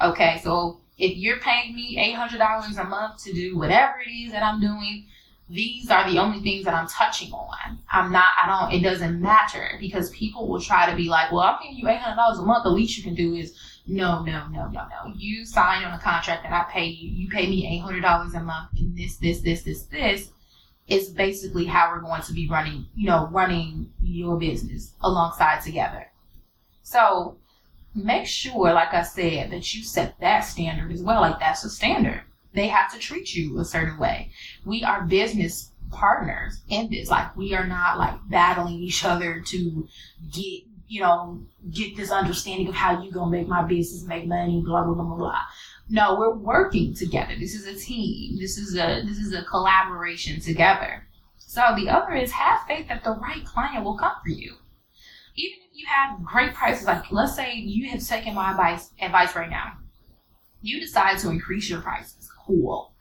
Okay, 0.00 0.40
so 0.42 0.80
if 0.98 1.16
you're 1.16 1.40
paying 1.40 1.74
me 1.74 1.98
eight 1.98 2.14
hundred 2.14 2.38
dollars 2.38 2.76
a 2.76 2.84
month 2.84 3.22
to 3.24 3.32
do 3.32 3.58
whatever 3.58 4.00
it 4.00 4.10
is 4.10 4.32
that 4.32 4.42
I'm 4.42 4.60
doing, 4.60 5.06
these 5.48 5.90
are 5.90 6.10
the 6.10 6.18
only 6.18 6.40
things 6.40 6.64
that 6.64 6.74
I'm 6.74 6.88
touching 6.88 7.32
on. 7.32 7.78
I'm 7.92 8.10
not, 8.10 8.30
I 8.42 8.46
don't, 8.46 8.72
it 8.72 8.82
doesn't 8.82 9.20
matter 9.20 9.76
because 9.78 10.10
people 10.10 10.48
will 10.48 10.60
try 10.60 10.88
to 10.88 10.96
be 10.96 11.08
like, 11.08 11.30
well, 11.30 11.42
I'm 11.42 11.58
paying 11.58 11.76
you 11.76 11.84
$800 11.84 12.38
a 12.38 12.42
month. 12.42 12.64
The 12.64 12.70
least 12.70 12.96
you 12.96 13.02
can 13.02 13.14
do 13.14 13.34
is, 13.34 13.54
no, 13.86 14.22
no, 14.22 14.48
no, 14.48 14.68
no, 14.68 14.86
no. 14.88 15.12
You 15.14 15.44
sign 15.44 15.84
on 15.84 15.92
a 15.92 15.98
contract 16.02 16.44
that 16.44 16.52
I 16.52 16.70
pay 16.72 16.86
you. 16.86 17.10
You 17.10 17.28
pay 17.28 17.46
me 17.46 17.82
$800 17.84 18.34
a 18.34 18.40
month 18.40 18.70
and 18.78 18.96
this, 18.96 19.16
this, 19.16 19.42
this, 19.42 19.62
this, 19.62 19.82
this 19.82 20.30
is 20.88 21.08
basically 21.08 21.64
how 21.64 21.90
we're 21.90 22.00
going 22.00 22.22
to 22.22 22.32
be 22.32 22.48
running, 22.48 22.86
you 22.94 23.06
know, 23.06 23.28
running 23.32 23.90
your 24.02 24.38
business 24.38 24.92
alongside 25.02 25.62
together. 25.62 26.10
So 26.82 27.36
make 27.94 28.26
sure, 28.26 28.72
like 28.72 28.92
I 28.92 29.02
said, 29.02 29.50
that 29.50 29.74
you 29.74 29.82
set 29.82 30.18
that 30.20 30.40
standard 30.40 30.92
as 30.92 31.02
well. 31.02 31.20
Like 31.20 31.38
that's 31.40 31.64
a 31.64 31.70
standard 31.70 32.22
they 32.54 32.68
have 32.68 32.92
to 32.92 32.98
treat 32.98 33.34
you 33.34 33.58
a 33.58 33.64
certain 33.64 33.98
way. 33.98 34.30
We 34.64 34.84
are 34.84 35.02
business 35.02 35.70
partners 35.90 36.60
in 36.68 36.88
this. 36.90 37.10
Like 37.10 37.36
we 37.36 37.54
are 37.54 37.66
not 37.66 37.98
like 37.98 38.14
battling 38.28 38.74
each 38.74 39.04
other 39.04 39.40
to 39.40 39.88
get, 40.32 40.62
you 40.88 41.00
know, 41.00 41.42
get 41.70 41.96
this 41.96 42.10
understanding 42.10 42.68
of 42.68 42.74
how 42.74 43.02
you 43.02 43.10
gonna 43.10 43.30
make 43.30 43.48
my 43.48 43.62
business 43.62 44.04
make 44.04 44.26
money, 44.26 44.62
blah 44.64 44.84
blah 44.84 44.94
blah 44.94 45.04
blah 45.04 45.16
blah. 45.16 45.42
No, 45.88 46.16
we're 46.18 46.34
working 46.34 46.94
together. 46.94 47.34
This 47.38 47.54
is 47.54 47.66
a 47.66 47.78
team. 47.78 48.38
This 48.38 48.58
is 48.58 48.74
a 48.76 49.02
this 49.04 49.18
is 49.18 49.32
a 49.32 49.44
collaboration 49.44 50.40
together. 50.40 51.06
So 51.38 51.74
the 51.76 51.88
other 51.88 52.14
is 52.14 52.32
have 52.32 52.66
faith 52.66 52.88
that 52.88 53.04
the 53.04 53.12
right 53.12 53.44
client 53.44 53.84
will 53.84 53.96
come 53.96 54.14
for 54.22 54.30
you. 54.30 54.54
Even 55.36 55.58
if 55.62 55.70
you 55.72 55.86
have 55.86 56.22
great 56.22 56.54
prices, 56.54 56.86
like 56.86 57.10
let's 57.10 57.34
say 57.34 57.54
you 57.54 57.90
have 57.90 58.06
taken 58.06 58.34
my 58.34 58.50
advice 58.50 58.90
advice 59.00 59.34
right 59.34 59.50
now. 59.50 59.78
You 60.62 60.80
decide 60.80 61.18
to 61.18 61.30
increase 61.30 61.68
your 61.68 61.80
prices 61.80 62.24
cool. 62.46 62.94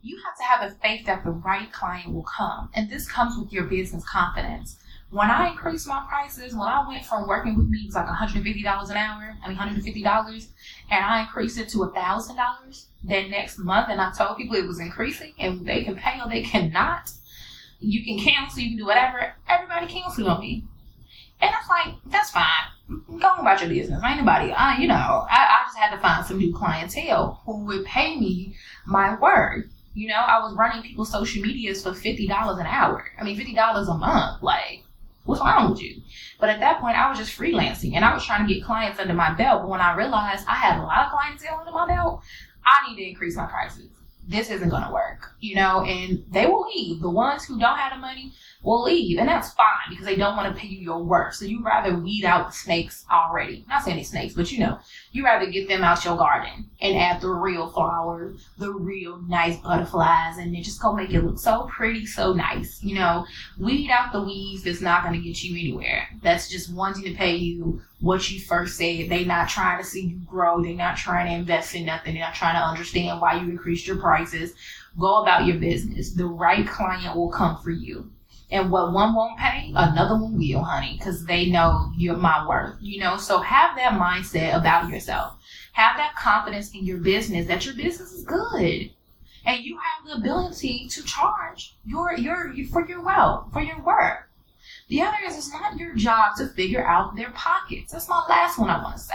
You 0.00 0.18
have 0.24 0.36
to 0.36 0.44
have 0.44 0.70
a 0.70 0.74
faith 0.76 1.06
that 1.06 1.24
the 1.24 1.30
right 1.30 1.72
client 1.72 2.12
will 2.12 2.24
come. 2.24 2.70
And 2.74 2.88
this 2.88 3.10
comes 3.10 3.36
with 3.36 3.52
your 3.52 3.64
business 3.64 4.04
confidence. 4.08 4.78
When 5.10 5.30
I 5.30 5.48
increased 5.48 5.88
my 5.88 6.04
prices, 6.06 6.52
when 6.52 6.68
I 6.68 6.86
went 6.86 7.04
from 7.04 7.26
working 7.26 7.56
with 7.56 7.68
me, 7.68 7.78
it 7.78 7.86
was 7.86 7.94
like 7.94 8.06
$150 8.06 8.90
an 8.90 8.96
hour, 8.96 9.36
I 9.42 9.48
mean 9.48 9.56
$150, 9.56 10.46
and 10.90 11.04
I 11.04 11.20
increased 11.22 11.58
it 11.58 11.70
to 11.70 11.78
$1,000 11.78 12.84
that 13.04 13.30
next 13.30 13.58
month, 13.58 13.88
and 13.88 14.02
I 14.02 14.12
told 14.12 14.36
people 14.36 14.56
it 14.56 14.66
was 14.66 14.80
increasing, 14.80 15.32
and 15.38 15.64
they 15.64 15.82
can 15.82 15.96
pay 15.96 16.20
or 16.20 16.28
they 16.28 16.42
cannot. 16.42 17.10
You 17.80 18.04
can 18.04 18.18
cancel, 18.18 18.60
you 18.60 18.70
can 18.70 18.78
do 18.78 18.86
whatever. 18.86 19.32
Everybody 19.48 19.86
canceled 19.86 20.28
on 20.28 20.40
me. 20.40 20.64
And 21.40 21.50
I 21.50 21.58
was 21.58 21.68
like, 21.68 21.94
that's 22.06 22.30
fine. 22.30 22.44
Go 23.20 23.36
about 23.36 23.60
your 23.60 23.70
business. 23.70 24.02
Ain't 24.04 24.18
nobody, 24.18 24.50
uh, 24.50 24.76
you 24.78 24.88
know, 24.88 25.26
I, 25.30 25.60
I 25.60 25.66
just 25.66 25.78
had 25.78 25.94
to 25.94 26.02
find 26.02 26.26
some 26.26 26.38
new 26.38 26.52
clientele 26.52 27.40
who 27.46 27.64
would 27.64 27.84
pay 27.84 28.18
me 28.18 28.56
my 28.84 29.14
word. 29.18 29.70
You 29.94 30.08
know, 30.08 30.16
I 30.16 30.40
was 30.40 30.54
running 30.54 30.82
people's 30.82 31.10
social 31.10 31.42
medias 31.42 31.82
for 31.82 31.92
$50 31.92 32.60
an 32.60 32.66
hour. 32.66 33.04
I 33.18 33.24
mean, 33.24 33.38
$50 33.38 33.88
a 33.88 33.94
month. 33.98 34.42
Like, 34.42 34.82
what's 35.24 35.40
wrong 35.40 35.70
with 35.70 35.82
you? 35.82 36.00
But 36.40 36.50
at 36.50 36.60
that 36.60 36.80
point, 36.80 36.96
I 36.96 37.08
was 37.08 37.18
just 37.18 37.36
freelancing 37.36 37.94
and 37.94 38.04
I 38.04 38.14
was 38.14 38.24
trying 38.24 38.46
to 38.46 38.52
get 38.52 38.64
clients 38.64 38.98
under 38.98 39.14
my 39.14 39.34
belt. 39.34 39.62
But 39.62 39.70
when 39.70 39.80
I 39.80 39.96
realized 39.96 40.46
I 40.48 40.54
had 40.54 40.78
a 40.78 40.82
lot 40.82 41.06
of 41.06 41.12
clientele 41.12 41.60
under 41.60 41.72
my 41.72 41.86
belt, 41.86 42.22
I 42.64 42.88
need 42.88 42.96
to 42.96 43.08
increase 43.08 43.36
my 43.36 43.46
prices 43.46 43.90
this 44.28 44.50
isn't 44.50 44.68
going 44.68 44.84
to 44.84 44.92
work, 44.92 45.32
you 45.40 45.54
know, 45.54 45.82
and 45.84 46.22
they 46.30 46.44
will 46.44 46.68
leave. 46.68 47.00
The 47.00 47.08
ones 47.08 47.46
who 47.46 47.58
don't 47.58 47.78
have 47.78 47.94
the 47.94 47.98
money 47.98 48.34
will 48.62 48.82
leave, 48.82 49.18
and 49.18 49.26
that's 49.26 49.52
fine 49.52 49.88
because 49.88 50.04
they 50.04 50.16
don't 50.16 50.36
want 50.36 50.54
to 50.54 50.60
pay 50.60 50.68
you 50.68 50.78
your 50.78 51.02
worth. 51.02 51.34
So 51.34 51.46
you 51.46 51.64
rather 51.64 51.96
weed 51.96 52.26
out 52.26 52.48
the 52.48 52.52
snakes 52.52 53.06
already. 53.10 53.64
Not 53.68 53.84
saying 53.84 54.04
snakes, 54.04 54.34
but 54.34 54.52
you 54.52 54.60
know, 54.60 54.78
you 55.18 55.24
rather 55.24 55.50
get 55.50 55.68
them 55.68 55.82
out 55.82 56.04
your 56.04 56.16
garden 56.16 56.70
and 56.80 56.96
add 56.96 57.20
the 57.20 57.28
real 57.28 57.68
flowers, 57.68 58.48
the 58.56 58.72
real 58.72 59.20
nice 59.22 59.56
butterflies, 59.58 60.38
and 60.38 60.54
then 60.54 60.62
just 60.62 60.80
go 60.80 60.92
make 60.92 61.10
it 61.10 61.22
look 61.22 61.38
so 61.38 61.68
pretty, 61.70 62.06
so 62.06 62.32
nice. 62.32 62.82
You 62.82 62.94
know, 62.94 63.26
weed 63.58 63.90
out 63.90 64.12
the 64.12 64.22
weeds 64.22 64.62
that's 64.62 64.80
not 64.80 65.02
to 65.10 65.18
get 65.18 65.42
you 65.42 65.58
anywhere. 65.58 66.08
That's 66.22 66.48
just 66.48 66.72
wanting 66.72 67.04
to 67.04 67.14
pay 67.14 67.34
you 67.34 67.82
what 68.00 68.30
you 68.30 68.40
first 68.40 68.76
said. 68.78 69.08
They 69.08 69.24
not 69.24 69.48
trying 69.48 69.82
to 69.82 69.84
see 69.84 70.02
you 70.02 70.18
grow. 70.24 70.62
They're 70.62 70.74
not 70.74 70.96
trying 70.96 71.26
to 71.26 71.34
invest 71.34 71.74
in 71.74 71.86
nothing. 71.86 72.14
They're 72.14 72.22
not 72.22 72.34
trying 72.34 72.54
to 72.54 72.64
understand 72.64 73.20
why 73.20 73.40
you 73.40 73.50
increased 73.50 73.86
your 73.86 73.96
prices. 73.96 74.54
Go 74.98 75.22
about 75.22 75.46
your 75.46 75.58
business. 75.58 76.12
The 76.12 76.26
right 76.26 76.66
client 76.66 77.16
will 77.16 77.30
come 77.30 77.60
for 77.60 77.70
you. 77.70 78.10
And 78.50 78.70
what 78.70 78.92
one 78.92 79.14
won't 79.14 79.38
pay, 79.38 79.72
another 79.76 80.14
one 80.14 80.38
will, 80.38 80.62
honey, 80.62 80.96
because 80.98 81.26
they 81.26 81.46
know 81.46 81.92
you're 81.96 82.16
my 82.16 82.46
worth. 82.48 82.76
You 82.80 83.00
know, 83.00 83.18
so 83.18 83.40
have 83.40 83.76
that 83.76 84.00
mindset 84.00 84.56
about 84.58 84.88
yourself. 84.88 85.34
Have 85.72 85.98
that 85.98 86.16
confidence 86.16 86.74
in 86.74 86.84
your 86.84 86.98
business 86.98 87.46
that 87.46 87.66
your 87.66 87.74
business 87.74 88.12
is 88.12 88.24
good. 88.24 88.90
And 89.44 89.64
you 89.64 89.78
have 89.78 90.06
the 90.06 90.16
ability 90.16 90.88
to 90.88 91.02
charge 91.04 91.76
your 91.84 92.16
your 92.16 92.54
for 92.70 92.86
your 92.88 93.02
wealth, 93.02 93.52
for 93.52 93.60
your 93.60 93.80
work. 93.82 94.30
The 94.88 95.02
other 95.02 95.18
is 95.26 95.36
it's 95.36 95.52
not 95.52 95.76
your 95.78 95.94
job 95.94 96.36
to 96.38 96.48
figure 96.48 96.84
out 96.86 97.16
their 97.16 97.30
pockets. 97.30 97.92
That's 97.92 98.08
my 98.08 98.24
last 98.28 98.58
one 98.58 98.70
I 98.70 98.82
want 98.82 98.96
to 98.96 99.02
say. 99.02 99.14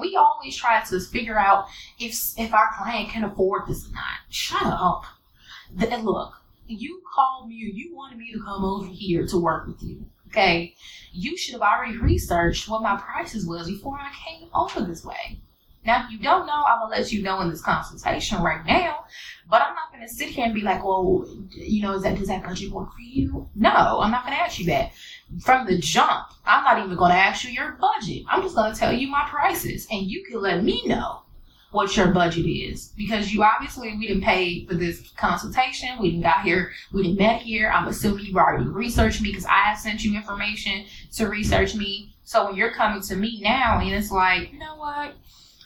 We 0.00 0.16
always 0.16 0.56
try 0.56 0.82
to 0.82 1.00
figure 1.00 1.38
out 1.38 1.66
if 1.98 2.38
if 2.38 2.52
our 2.52 2.70
client 2.76 3.10
can 3.10 3.24
afford 3.24 3.62
this 3.68 3.86
or 3.88 3.92
not. 3.92 4.18
Shut 4.28 4.66
up. 4.66 5.04
The, 5.74 5.86
look, 5.98 6.34
you 6.68 7.02
called 7.14 7.48
me 7.48 7.56
or 7.64 7.68
you 7.68 7.94
wanted 7.94 8.18
me 8.18 8.32
to 8.32 8.40
come 8.40 8.64
over 8.64 8.86
here 8.86 9.26
to 9.26 9.38
work 9.38 9.66
with 9.66 9.82
you. 9.82 10.04
Okay, 10.28 10.74
you 11.12 11.36
should 11.36 11.54
have 11.54 11.62
already 11.62 11.96
researched 11.96 12.68
what 12.68 12.82
my 12.82 12.96
prices 12.96 13.46
was 13.46 13.68
before 13.68 13.98
I 13.98 14.12
came 14.12 14.48
over 14.54 14.82
this 14.82 15.04
way. 15.04 15.40
Now, 15.84 16.04
if 16.04 16.10
you 16.10 16.18
don't 16.18 16.46
know, 16.46 16.64
I'm 16.66 16.80
gonna 16.80 16.96
let 16.96 17.12
you 17.12 17.22
know 17.22 17.40
in 17.40 17.48
this 17.48 17.62
consultation 17.62 18.42
right 18.42 18.64
now. 18.66 19.04
But 19.48 19.62
I'm 19.62 19.74
not 19.74 19.90
gonna 19.90 20.08
sit 20.08 20.28
here 20.28 20.44
and 20.44 20.54
be 20.54 20.60
like, 20.60 20.84
well, 20.84 21.26
you 21.50 21.80
know, 21.80 21.94
is 21.94 22.02
that 22.02 22.18
does 22.18 22.28
that 22.28 22.44
budget 22.44 22.70
work 22.70 22.92
for 22.92 23.00
you? 23.00 23.48
No, 23.54 23.70
I'm 24.00 24.10
not 24.10 24.24
gonna 24.24 24.36
ask 24.36 24.58
you 24.58 24.66
that. 24.66 24.92
From 25.40 25.66
the 25.66 25.78
jump, 25.78 26.26
I'm 26.44 26.64
not 26.64 26.84
even 26.84 26.96
gonna 26.96 27.14
ask 27.14 27.44
you 27.44 27.50
your 27.50 27.72
budget. 27.72 28.24
I'm 28.28 28.42
just 28.42 28.54
gonna 28.54 28.74
tell 28.74 28.92
you 28.92 29.08
my 29.08 29.26
prices, 29.30 29.86
and 29.90 30.02
you 30.02 30.24
can 30.24 30.42
let 30.42 30.62
me 30.62 30.82
know 30.84 31.22
what 31.70 31.96
your 31.96 32.08
budget 32.08 32.46
is 32.46 32.92
because 32.96 33.32
you 33.32 33.42
obviously 33.42 33.94
we 33.96 34.06
didn't 34.06 34.22
pay 34.22 34.64
for 34.66 34.74
this 34.74 35.10
consultation. 35.16 35.90
We 36.00 36.10
didn't 36.12 36.22
got 36.22 36.42
here. 36.42 36.72
We 36.92 37.02
didn't 37.02 37.18
met 37.18 37.42
here. 37.42 37.70
I'm 37.70 37.88
assuming 37.88 38.24
you've 38.24 38.36
already 38.36 38.64
researched 38.64 39.20
me 39.20 39.30
because 39.30 39.44
I 39.44 39.58
have 39.58 39.78
sent 39.78 40.02
you 40.02 40.16
information 40.16 40.86
to 41.16 41.28
research 41.28 41.74
me. 41.74 42.14
So 42.24 42.46
when 42.46 42.56
you're 42.56 42.72
coming 42.72 43.02
to 43.02 43.16
me 43.16 43.40
now 43.42 43.80
and 43.80 43.92
it's 43.92 44.10
like, 44.10 44.52
you 44.52 44.58
know 44.58 44.76
what? 44.76 45.14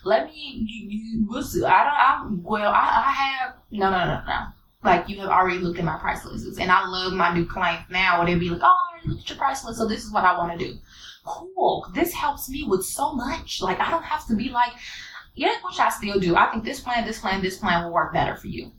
let 0.04 0.26
me, 0.26 0.66
you, 0.66 0.88
you, 0.88 1.26
we'll 1.28 1.42
see. 1.42 1.64
I 1.64 1.84
don't, 1.84 1.94
I, 1.94 2.28
well, 2.42 2.72
I, 2.72 3.04
I 3.06 3.12
have, 3.12 3.54
no, 3.70 3.90
no, 3.90 4.04
no, 4.04 4.22
no. 4.26 4.46
Like, 4.84 5.08
you 5.08 5.20
have 5.20 5.28
already 5.28 5.60
looked 5.60 5.78
at 5.78 5.84
my 5.84 5.98
price 5.98 6.24
lists. 6.24 6.58
And 6.58 6.70
I 6.70 6.86
love 6.86 7.12
my 7.12 7.32
new 7.32 7.46
clients 7.46 7.90
now 7.90 8.18
where 8.18 8.26
they'll 8.26 8.38
be 8.38 8.50
like, 8.50 8.62
oh, 8.64 8.76
I 8.94 9.08
looked 9.08 9.22
at 9.22 9.28
your 9.30 9.38
price 9.38 9.64
list, 9.64 9.78
so 9.78 9.86
this 9.86 10.04
is 10.04 10.12
what 10.12 10.24
I 10.24 10.36
want 10.36 10.58
to 10.58 10.66
do. 10.66 10.76
Cool. 11.24 11.86
This 11.94 12.12
helps 12.12 12.48
me 12.48 12.64
with 12.66 12.84
so 12.84 13.12
much. 13.12 13.62
Like, 13.62 13.78
I 13.78 13.90
don't 13.90 14.02
have 14.02 14.26
to 14.26 14.34
be 14.34 14.48
like, 14.48 14.72
yeah, 15.34 15.54
which 15.64 15.78
I 15.78 15.88
still 15.88 16.20
do. 16.20 16.36
I 16.36 16.50
think 16.50 16.64
this 16.64 16.80
plan, 16.80 17.06
this 17.06 17.20
plan, 17.20 17.42
this 17.42 17.58
plan 17.58 17.84
will 17.84 17.92
work 17.92 18.12
better 18.12 18.36
for 18.36 18.48
you. 18.48 18.72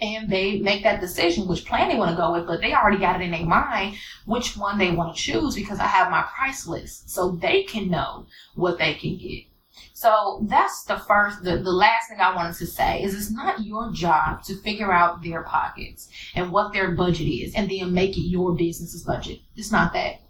And 0.00 0.30
they 0.30 0.60
make 0.60 0.84
that 0.84 1.00
decision 1.00 1.48
which 1.48 1.64
plan 1.64 1.88
they 1.88 1.96
want 1.96 2.12
to 2.12 2.16
go 2.16 2.32
with, 2.32 2.46
but 2.46 2.60
they 2.60 2.72
already 2.72 2.98
got 2.98 3.20
it 3.20 3.24
in 3.24 3.32
their 3.32 3.44
mind 3.44 3.96
which 4.26 4.56
one 4.56 4.78
they 4.78 4.92
want 4.92 5.16
to 5.16 5.20
choose 5.20 5.56
because 5.56 5.80
I 5.80 5.86
have 5.86 6.10
my 6.10 6.22
price 6.22 6.68
list. 6.68 7.10
So 7.10 7.32
they 7.32 7.64
can 7.64 7.90
know 7.90 8.26
what 8.54 8.78
they 8.78 8.94
can 8.94 9.18
get. 9.18 9.44
So 9.92 10.44
that's 10.48 10.84
the 10.84 10.98
first, 10.98 11.42
the, 11.42 11.56
the 11.56 11.72
last 11.72 12.08
thing 12.08 12.20
I 12.20 12.34
wanted 12.34 12.56
to 12.58 12.66
say 12.66 13.02
is 13.02 13.14
it's 13.14 13.32
not 13.32 13.64
your 13.64 13.90
job 13.92 14.44
to 14.44 14.54
figure 14.54 14.92
out 14.92 15.22
their 15.22 15.42
pockets 15.42 16.08
and 16.36 16.52
what 16.52 16.72
their 16.72 16.92
budget 16.92 17.26
is 17.26 17.54
and 17.54 17.68
then 17.68 17.92
make 17.92 18.16
it 18.16 18.28
your 18.28 18.54
business's 18.54 19.02
budget. 19.02 19.40
It's 19.56 19.72
not 19.72 19.92
that. 19.94 20.20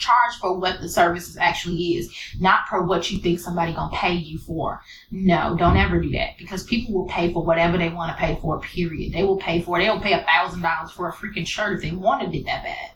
Charge 0.00 0.38
for 0.40 0.58
what 0.58 0.80
the 0.80 0.88
services 0.88 1.36
actually 1.36 1.96
is, 1.96 2.10
not 2.40 2.66
for 2.68 2.82
what 2.82 3.10
you 3.10 3.18
think 3.18 3.38
somebody 3.38 3.74
gonna 3.74 3.94
pay 3.94 4.14
you 4.14 4.38
for. 4.38 4.80
No, 5.10 5.54
don't 5.58 5.76
ever 5.76 6.00
do 6.00 6.10
that 6.12 6.38
because 6.38 6.64
people 6.64 6.94
will 6.94 7.06
pay 7.08 7.32
for 7.32 7.44
whatever 7.44 7.76
they 7.76 7.90
want 7.90 8.10
to 8.10 8.18
pay 8.18 8.38
for. 8.40 8.58
Period. 8.60 9.12
They 9.12 9.24
will 9.24 9.36
pay 9.36 9.60
for. 9.60 9.78
it. 9.78 9.84
They'll 9.84 10.00
pay 10.00 10.14
a 10.14 10.24
thousand 10.24 10.62
dollars 10.62 10.90
for 10.90 11.08
a 11.08 11.12
freaking 11.12 11.46
shirt 11.46 11.76
if 11.76 11.82
they 11.82 11.94
wanted 11.94 12.34
it 12.34 12.46
that 12.46 12.64
bad. 12.64 12.90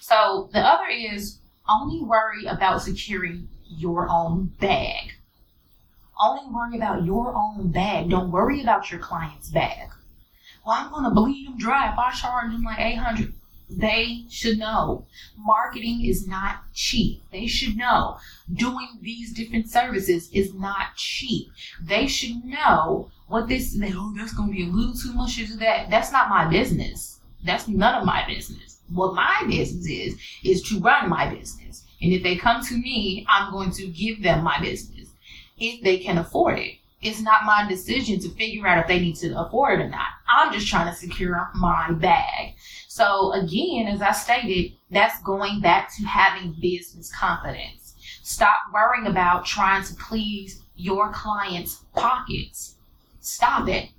So 0.00 0.50
the 0.52 0.60
other 0.60 0.86
is 0.88 1.38
only 1.66 2.02
worry 2.02 2.44
about 2.46 2.82
securing 2.82 3.48
your 3.66 4.08
own 4.10 4.52
bag. 4.60 5.12
Only 6.20 6.52
worry 6.52 6.76
about 6.76 7.04
your 7.04 7.34
own 7.34 7.72
bag. 7.72 8.10
Don't 8.10 8.30
worry 8.30 8.62
about 8.62 8.90
your 8.90 9.00
client's 9.00 9.50
bag. 9.50 9.88
Well, 10.66 10.76
I'm 10.76 10.92
gonna 10.92 11.10
bleed 11.10 11.46
them 11.46 11.58
dry 11.58 11.90
if 11.90 11.98
I 11.98 12.10
charge 12.12 12.52
them 12.52 12.62
like 12.62 12.78
800. 12.78 13.32
They 13.76 14.24
should 14.28 14.58
know 14.58 15.06
marketing 15.36 16.04
is 16.04 16.26
not 16.26 16.62
cheap. 16.74 17.22
They 17.32 17.46
should 17.46 17.76
know 17.76 18.18
doing 18.52 18.88
these 19.00 19.32
different 19.32 19.70
services 19.70 20.30
is 20.32 20.54
not 20.54 20.96
cheap. 20.96 21.50
They 21.82 22.06
should 22.06 22.44
know 22.44 23.10
what 23.26 23.48
this, 23.48 23.76
oh, 23.82 24.14
that's 24.16 24.34
going 24.34 24.50
to 24.50 24.54
be 24.54 24.64
a 24.64 24.72
little 24.72 24.94
too 24.94 25.12
much 25.12 25.40
of 25.40 25.58
that. 25.58 25.90
That's 25.90 26.12
not 26.12 26.28
my 26.28 26.46
business. 26.48 27.20
That's 27.44 27.68
none 27.68 27.94
of 27.94 28.06
my 28.06 28.24
business. 28.26 28.78
What 28.90 29.14
my 29.14 29.44
business 29.48 29.86
is, 29.86 30.16
is 30.44 30.62
to 30.68 30.78
run 30.80 31.08
my 31.08 31.32
business. 31.34 31.84
And 32.02 32.12
if 32.12 32.22
they 32.22 32.36
come 32.36 32.62
to 32.64 32.74
me, 32.74 33.26
I'm 33.28 33.50
going 33.50 33.70
to 33.72 33.86
give 33.88 34.22
them 34.22 34.44
my 34.44 34.60
business 34.60 35.08
if 35.58 35.82
they 35.82 35.98
can 35.98 36.18
afford 36.18 36.58
it. 36.58 36.78
it's 37.04 37.20
not 37.20 37.44
my 37.44 37.66
decision 37.68 38.18
to 38.20 38.28
figure 38.30 38.66
out 38.66 38.78
if 38.78 38.86
they 38.86 38.98
need 38.98 39.16
to 39.16 39.38
afford 39.38 39.80
it 39.80 39.84
or 39.84 39.88
not. 39.88 40.08
I'm 40.34 40.52
just 40.52 40.66
trying 40.66 40.92
to 40.92 40.98
secure 40.98 41.50
my 41.54 41.92
bag. 41.92 42.54
So 42.88 43.32
again, 43.32 43.86
as 43.86 44.02
I 44.02 44.12
stated, 44.12 44.72
that's 44.90 45.22
going 45.22 45.60
back 45.60 45.94
to 45.96 46.04
having 46.04 46.56
business 46.60 47.12
confidence. 47.14 47.94
Stop 48.22 48.56
worrying 48.72 49.06
about 49.06 49.44
trying 49.44 49.84
to 49.84 49.94
please 49.94 50.62
your 50.74 51.12
client's 51.12 51.84
pockets. 51.94 52.76
Stop 53.20 53.68
it. 53.68 53.90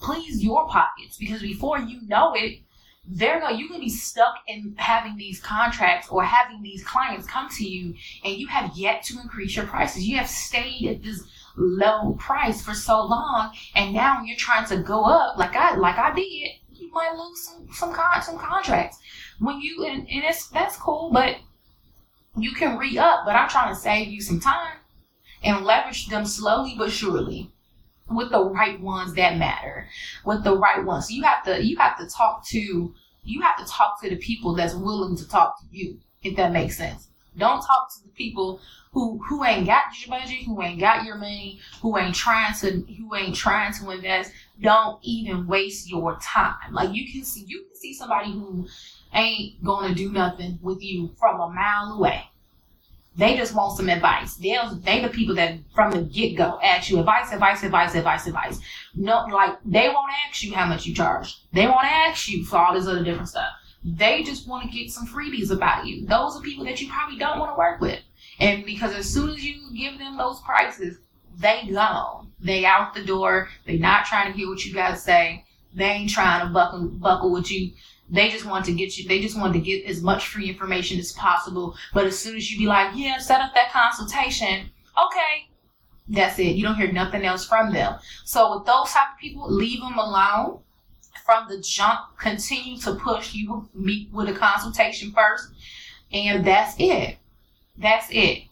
Please 0.00 0.42
your 0.42 0.66
pockets 0.66 1.16
because 1.18 1.42
before 1.42 1.78
you 1.78 2.00
know 2.08 2.34
it, 2.34 2.60
they're 3.06 3.40
going 3.40 3.58
you 3.58 3.68
can 3.68 3.80
be 3.80 3.88
stuck 3.88 4.36
in 4.46 4.74
having 4.76 5.16
these 5.16 5.40
contracts 5.40 6.08
or 6.08 6.22
having 6.22 6.62
these 6.62 6.84
clients 6.84 7.26
come 7.26 7.48
to 7.48 7.64
you 7.64 7.94
and 8.24 8.36
you 8.36 8.46
have 8.46 8.76
yet 8.76 9.02
to 9.04 9.18
increase 9.20 9.56
your 9.56 9.66
prices. 9.66 10.06
You 10.06 10.16
have 10.16 10.28
stayed 10.28 10.86
at 10.88 11.02
this 11.02 11.22
low 11.56 12.12
price 12.18 12.62
for 12.62 12.74
so 12.74 13.04
long 13.04 13.52
and 13.74 13.92
now 13.92 14.22
you're 14.24 14.36
trying 14.36 14.66
to 14.66 14.76
go 14.78 15.04
up 15.04 15.36
like 15.38 15.54
I 15.56 15.74
like 15.76 15.98
I 15.98 16.14
did, 16.14 16.50
you 16.72 16.90
might 16.92 17.14
lose 17.14 17.44
some 17.44 17.68
some 17.72 17.92
con- 17.92 18.22
some 18.22 18.38
contracts. 18.38 18.98
When 19.38 19.60
you 19.60 19.84
and, 19.84 20.08
and 20.08 20.24
it's 20.24 20.48
that's 20.48 20.76
cool, 20.76 21.10
but 21.12 21.36
you 22.36 22.52
can 22.52 22.78
re 22.78 22.98
up, 22.98 23.22
but 23.24 23.34
I'm 23.34 23.48
trying 23.48 23.74
to 23.74 23.80
save 23.80 24.08
you 24.08 24.20
some 24.20 24.40
time 24.40 24.76
and 25.42 25.64
leverage 25.64 26.08
them 26.08 26.24
slowly 26.24 26.74
but 26.76 26.90
surely 26.90 27.50
with 28.08 28.30
the 28.30 28.44
right 28.44 28.80
ones 28.80 29.14
that 29.14 29.38
matter 29.38 29.88
with 30.24 30.42
the 30.44 30.56
right 30.56 30.84
ones 30.84 31.08
so 31.08 31.14
you 31.14 31.22
have 31.22 31.44
to 31.44 31.64
you 31.64 31.76
have 31.76 31.98
to 31.98 32.06
talk 32.06 32.44
to 32.46 32.92
you 33.22 33.40
have 33.40 33.56
to 33.56 33.64
talk 33.64 34.00
to 34.00 34.10
the 34.10 34.16
people 34.16 34.54
that's 34.54 34.74
willing 34.74 35.16
to 35.16 35.28
talk 35.28 35.58
to 35.60 35.66
you 35.70 35.98
if 36.22 36.36
that 36.36 36.52
makes 36.52 36.76
sense 36.76 37.08
don't 37.36 37.60
talk 37.60 37.88
to 37.94 38.02
the 38.04 38.10
people 38.10 38.60
who 38.92 39.20
who 39.28 39.44
ain't 39.44 39.66
got 39.66 39.84
your 40.00 40.18
budget 40.18 40.38
who 40.46 40.60
ain't 40.62 40.80
got 40.80 41.04
your 41.04 41.16
money 41.16 41.60
who 41.82 41.96
ain't 41.98 42.14
trying 42.14 42.54
to 42.54 42.84
who 42.94 43.14
ain't 43.14 43.34
trying 43.34 43.72
to 43.72 43.90
invest 43.90 44.32
don't 44.60 44.98
even 45.02 45.46
waste 45.46 45.88
your 45.88 46.18
time 46.22 46.72
like 46.72 46.92
you 46.92 47.10
can 47.10 47.24
see 47.24 47.44
you 47.46 47.64
can 47.64 47.76
see 47.76 47.94
somebody 47.94 48.32
who 48.32 48.66
ain't 49.14 49.62
gonna 49.64 49.94
do 49.94 50.10
nothing 50.10 50.58
with 50.62 50.82
you 50.82 51.10
from 51.18 51.40
a 51.40 51.48
mile 51.50 51.92
away 51.92 52.24
they 53.16 53.36
just 53.36 53.54
want 53.54 53.76
some 53.76 53.88
advice. 53.88 54.36
They're 54.36 54.70
they 54.72 55.02
the 55.02 55.08
people 55.08 55.34
that 55.34 55.58
from 55.74 55.90
the 55.90 56.02
get 56.02 56.36
go 56.36 56.58
ask 56.62 56.90
you 56.90 57.00
advice, 57.00 57.32
advice, 57.32 57.62
advice, 57.62 57.94
advice, 57.94 58.26
advice. 58.26 58.60
No, 58.94 59.26
like 59.32 59.58
they 59.64 59.88
won't 59.88 60.12
ask 60.26 60.42
you 60.42 60.54
how 60.54 60.66
much 60.66 60.86
you 60.86 60.94
charge. 60.94 61.36
They 61.52 61.66
won't 61.66 61.84
ask 61.84 62.28
you 62.28 62.44
for 62.44 62.58
all 62.58 62.72
this 62.72 62.86
other 62.86 63.04
different 63.04 63.28
stuff. 63.28 63.52
They 63.82 64.22
just 64.22 64.46
want 64.46 64.70
to 64.70 64.76
get 64.76 64.90
some 64.90 65.06
freebies 65.06 65.50
about 65.50 65.86
you. 65.86 66.06
Those 66.06 66.36
are 66.36 66.42
people 66.42 66.64
that 66.66 66.80
you 66.80 66.88
probably 66.88 67.18
don't 67.18 67.38
want 67.38 67.52
to 67.52 67.58
work 67.58 67.80
with. 67.80 68.00
And 68.38 68.64
because 68.64 68.94
as 68.94 69.08
soon 69.08 69.30
as 69.30 69.44
you 69.44 69.56
give 69.74 69.98
them 69.98 70.18
those 70.18 70.40
prices, 70.42 70.98
they 71.38 71.68
gone. 71.72 72.32
They 72.40 72.64
out 72.64 72.94
the 72.94 73.04
door. 73.04 73.48
They 73.66 73.78
not 73.78 74.04
trying 74.04 74.30
to 74.30 74.36
hear 74.36 74.48
what 74.48 74.64
you 74.64 74.74
to 74.74 74.96
say. 74.96 75.44
They 75.74 75.84
ain't 75.84 76.10
trying 76.10 76.46
to 76.46 76.52
buckle 76.52 76.88
buckle 76.88 77.32
with 77.32 77.50
you. 77.50 77.72
They 78.10 78.28
just 78.28 78.44
want 78.44 78.64
to 78.64 78.72
get 78.72 78.98
you, 78.98 79.08
they 79.08 79.20
just 79.20 79.38
want 79.38 79.52
to 79.52 79.60
get 79.60 79.86
as 79.86 80.02
much 80.02 80.26
free 80.26 80.48
information 80.48 80.98
as 80.98 81.12
possible. 81.12 81.76
But 81.94 82.06
as 82.06 82.18
soon 82.18 82.36
as 82.36 82.50
you 82.50 82.58
be 82.58 82.66
like, 82.66 82.90
yeah, 82.96 83.18
set 83.18 83.40
up 83.40 83.54
that 83.54 83.70
consultation, 83.70 84.70
okay, 84.98 85.48
that's 86.08 86.38
it. 86.40 86.56
You 86.56 86.64
don't 86.64 86.74
hear 86.74 86.90
nothing 86.90 87.24
else 87.24 87.46
from 87.46 87.72
them. 87.72 87.98
So 88.24 88.56
with 88.56 88.66
those 88.66 88.90
type 88.90 89.12
of 89.14 89.18
people, 89.20 89.48
leave 89.48 89.80
them 89.80 89.96
alone 89.96 90.60
from 91.30 91.48
the 91.48 91.60
jump. 91.60 92.00
Continue 92.18 92.76
to 92.78 92.96
push. 92.96 93.34
You 93.34 93.68
meet 93.72 94.12
with 94.12 94.28
a 94.28 94.32
consultation 94.32 95.12
first, 95.12 95.48
and 96.12 96.44
that's 96.44 96.74
it. 96.76 97.18
That's 97.78 98.08
it. 98.10 98.42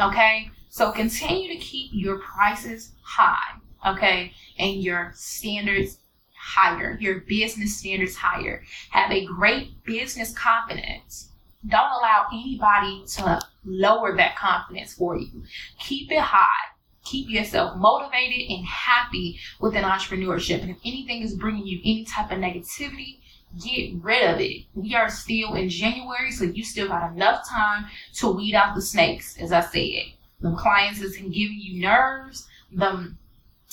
Okay. 0.00 0.50
So 0.70 0.90
continue 0.90 1.52
to 1.52 1.60
keep 1.62 1.90
your 1.92 2.20
prices 2.20 2.92
high. 3.02 3.60
Okay, 3.86 4.32
and 4.58 4.82
your 4.82 5.12
standards 5.14 5.98
higher, 6.34 6.96
your 6.98 7.20
business 7.20 7.76
standards 7.76 8.16
higher. 8.16 8.64
Have 8.88 9.10
a 9.10 9.26
great 9.26 9.84
business 9.84 10.32
confidence. 10.32 11.28
Don't 11.68 11.92
allow 11.92 12.24
anybody 12.32 13.04
to 13.16 13.38
lower 13.66 14.16
that 14.16 14.36
confidence 14.36 14.94
for 14.94 15.18
you. 15.18 15.44
Keep 15.78 16.10
it 16.12 16.20
high. 16.20 16.72
Keep 17.04 17.28
yourself 17.30 17.76
motivated 17.76 18.50
and 18.50 18.64
happy 18.66 19.38
with 19.60 19.76
an 19.76 19.84
entrepreneurship. 19.84 20.62
And 20.62 20.70
if 20.70 20.78
anything 20.84 21.22
is 21.22 21.34
bringing 21.34 21.66
you 21.66 21.80
any 21.84 22.04
type 22.04 22.30
of 22.30 22.38
negativity, 22.38 23.20
get 23.62 23.94
rid 24.02 24.28
of 24.28 24.40
it. 24.40 24.64
We 24.74 24.94
are 24.94 25.10
still 25.10 25.54
in 25.54 25.68
January, 25.68 26.30
so 26.32 26.44
you 26.44 26.64
still 26.64 26.88
got 26.88 27.12
enough 27.12 27.48
time 27.48 27.86
to 28.14 28.30
weed 28.30 28.54
out 28.54 28.74
the 28.74 28.82
snakes, 28.82 29.36
as 29.38 29.52
I 29.52 29.60
said. 29.60 30.14
The 30.40 30.54
clients 30.56 31.00
is 31.00 31.16
giving 31.16 31.60
you 31.60 31.80
nerves. 31.80 32.46
The 32.72 33.14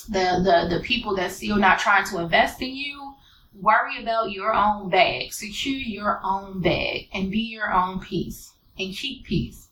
the 0.10 0.42
the 0.70 0.76
the 0.76 0.82
people 0.84 1.16
that's 1.16 1.36
still 1.36 1.58
not 1.58 1.80
trying 1.80 2.06
to 2.06 2.20
invest 2.20 2.62
in 2.62 2.76
you 2.76 3.14
worry 3.54 4.02
about 4.02 4.32
your 4.32 4.54
own 4.54 4.90
bag 4.90 5.34
secure 5.34 5.78
your 5.78 6.20
own 6.24 6.62
bag 6.62 7.08
and 7.14 7.30
be 7.30 7.40
your 7.40 7.72
own 7.72 8.00
peace 8.00 8.54
and 8.80 8.96
keep 8.96 9.26
peace 9.26 9.68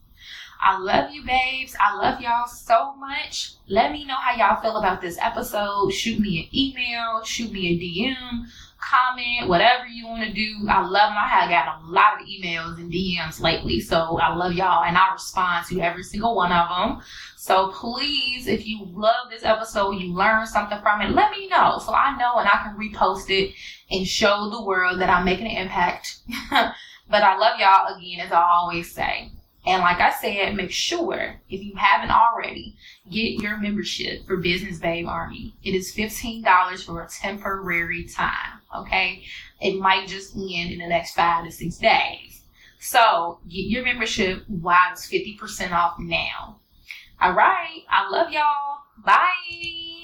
i 0.62 0.78
love 0.78 1.12
you 1.12 1.24
babes 1.24 1.76
i 1.80 1.96
love 1.96 2.20
y'all 2.22 2.48
so 2.48 2.96
much 2.96 3.54
let 3.68 3.92
me 3.92 4.06
know 4.06 4.16
how 4.16 4.36
y'all 4.36 4.62
feel 4.62 4.78
about 4.78 5.02
this 5.02 5.18
episode 5.22 5.90
shoot 5.92 6.20
me 6.20 6.40
an 6.40 6.58
email 6.58 7.24
shoot 7.24 7.52
me 7.52 7.68
a 7.70 7.80
dm 7.80 8.46
comment, 8.80 9.50
whatever 9.50 9.86
you 9.86 10.08
want 10.08 10.24
to 10.24 10.34
do. 10.34 10.66
I 10.70 10.82
love 10.82 11.10
them. 11.10 11.18
I 11.18 11.28
have 11.28 11.50
got 11.50 11.82
a 11.82 11.86
lot 11.86 12.22
of 12.22 12.28
emails 12.28 12.78
and 12.78 12.92
DMs 12.92 13.42
lately, 13.42 13.80
so 13.80 14.18
I 14.20 14.34
love 14.34 14.54
y'all, 14.54 14.84
and 14.84 14.98
I 14.98 15.12
respond 15.14 15.68
to 15.68 15.82
every 15.82 16.04
single 16.04 16.36
one 16.36 16.52
of 16.52 16.70
them. 16.70 17.02
So 17.36 17.70
please, 17.70 18.48
if 18.48 18.66
you 18.66 18.86
love 18.86 19.30
this 19.30 19.44
episode, 19.44 19.92
you 19.92 20.14
learn 20.14 20.48
something 20.48 20.80
from 20.82 21.02
it, 21.02 21.12
let 21.12 21.32
me 21.32 21.48
know 21.48 21.80
so 21.86 21.94
I 21.94 22.18
know 22.18 22.38
and 22.38 22.48
I 22.48 22.64
can 22.64 22.78
repost 22.78 23.30
it 23.30 23.54
and 23.92 24.08
show 24.08 24.50
the 24.50 24.64
world 24.64 25.00
that 25.02 25.10
I'm 25.10 25.26
making 25.26 25.48
an 25.48 25.58
impact. 25.58 26.20
but 26.50 27.24
I 27.24 27.38
love 27.38 27.60
y'all 27.60 27.96
again, 27.96 28.20
as 28.20 28.32
I 28.32 28.42
always 28.42 28.92
say. 28.92 29.32
And 29.66 29.82
like 29.82 30.00
I 30.00 30.12
said, 30.12 30.56
make 30.56 30.72
sure 30.72 31.36
if 31.50 31.62
you 31.62 31.76
haven't 31.76 32.12
already, 32.12 32.76
get 33.12 33.42
your 33.42 33.58
membership 33.58 34.26
for 34.26 34.38
Business 34.38 34.80
Babe 34.80 35.06
Army. 35.08 35.54
It 35.64 35.76
is 35.76 35.94
$15 35.94 36.86
for 36.86 37.04
a 37.04 37.10
temporary 37.10 38.06
time. 38.06 38.62
Okay. 38.76 39.24
It 39.62 39.80
might 39.80 40.08
just 40.08 40.36
end 40.36 40.72
in 40.72 40.80
the 40.80 40.88
next 40.88 41.14
five 41.14 41.46
to 41.46 41.52
six 41.52 41.78
days. 41.78 42.42
So 42.80 43.40
get 43.50 43.66
your 43.66 43.84
membership 43.84 44.44
while 44.48 44.94
it's 44.94 45.12
50% 45.12 45.72
off 45.72 46.00
now. 46.00 46.60
All 47.22 47.34
right. 47.34 47.84
I 47.90 48.10
love 48.10 48.32
y'all. 48.32 48.78
Bye. 49.06 49.99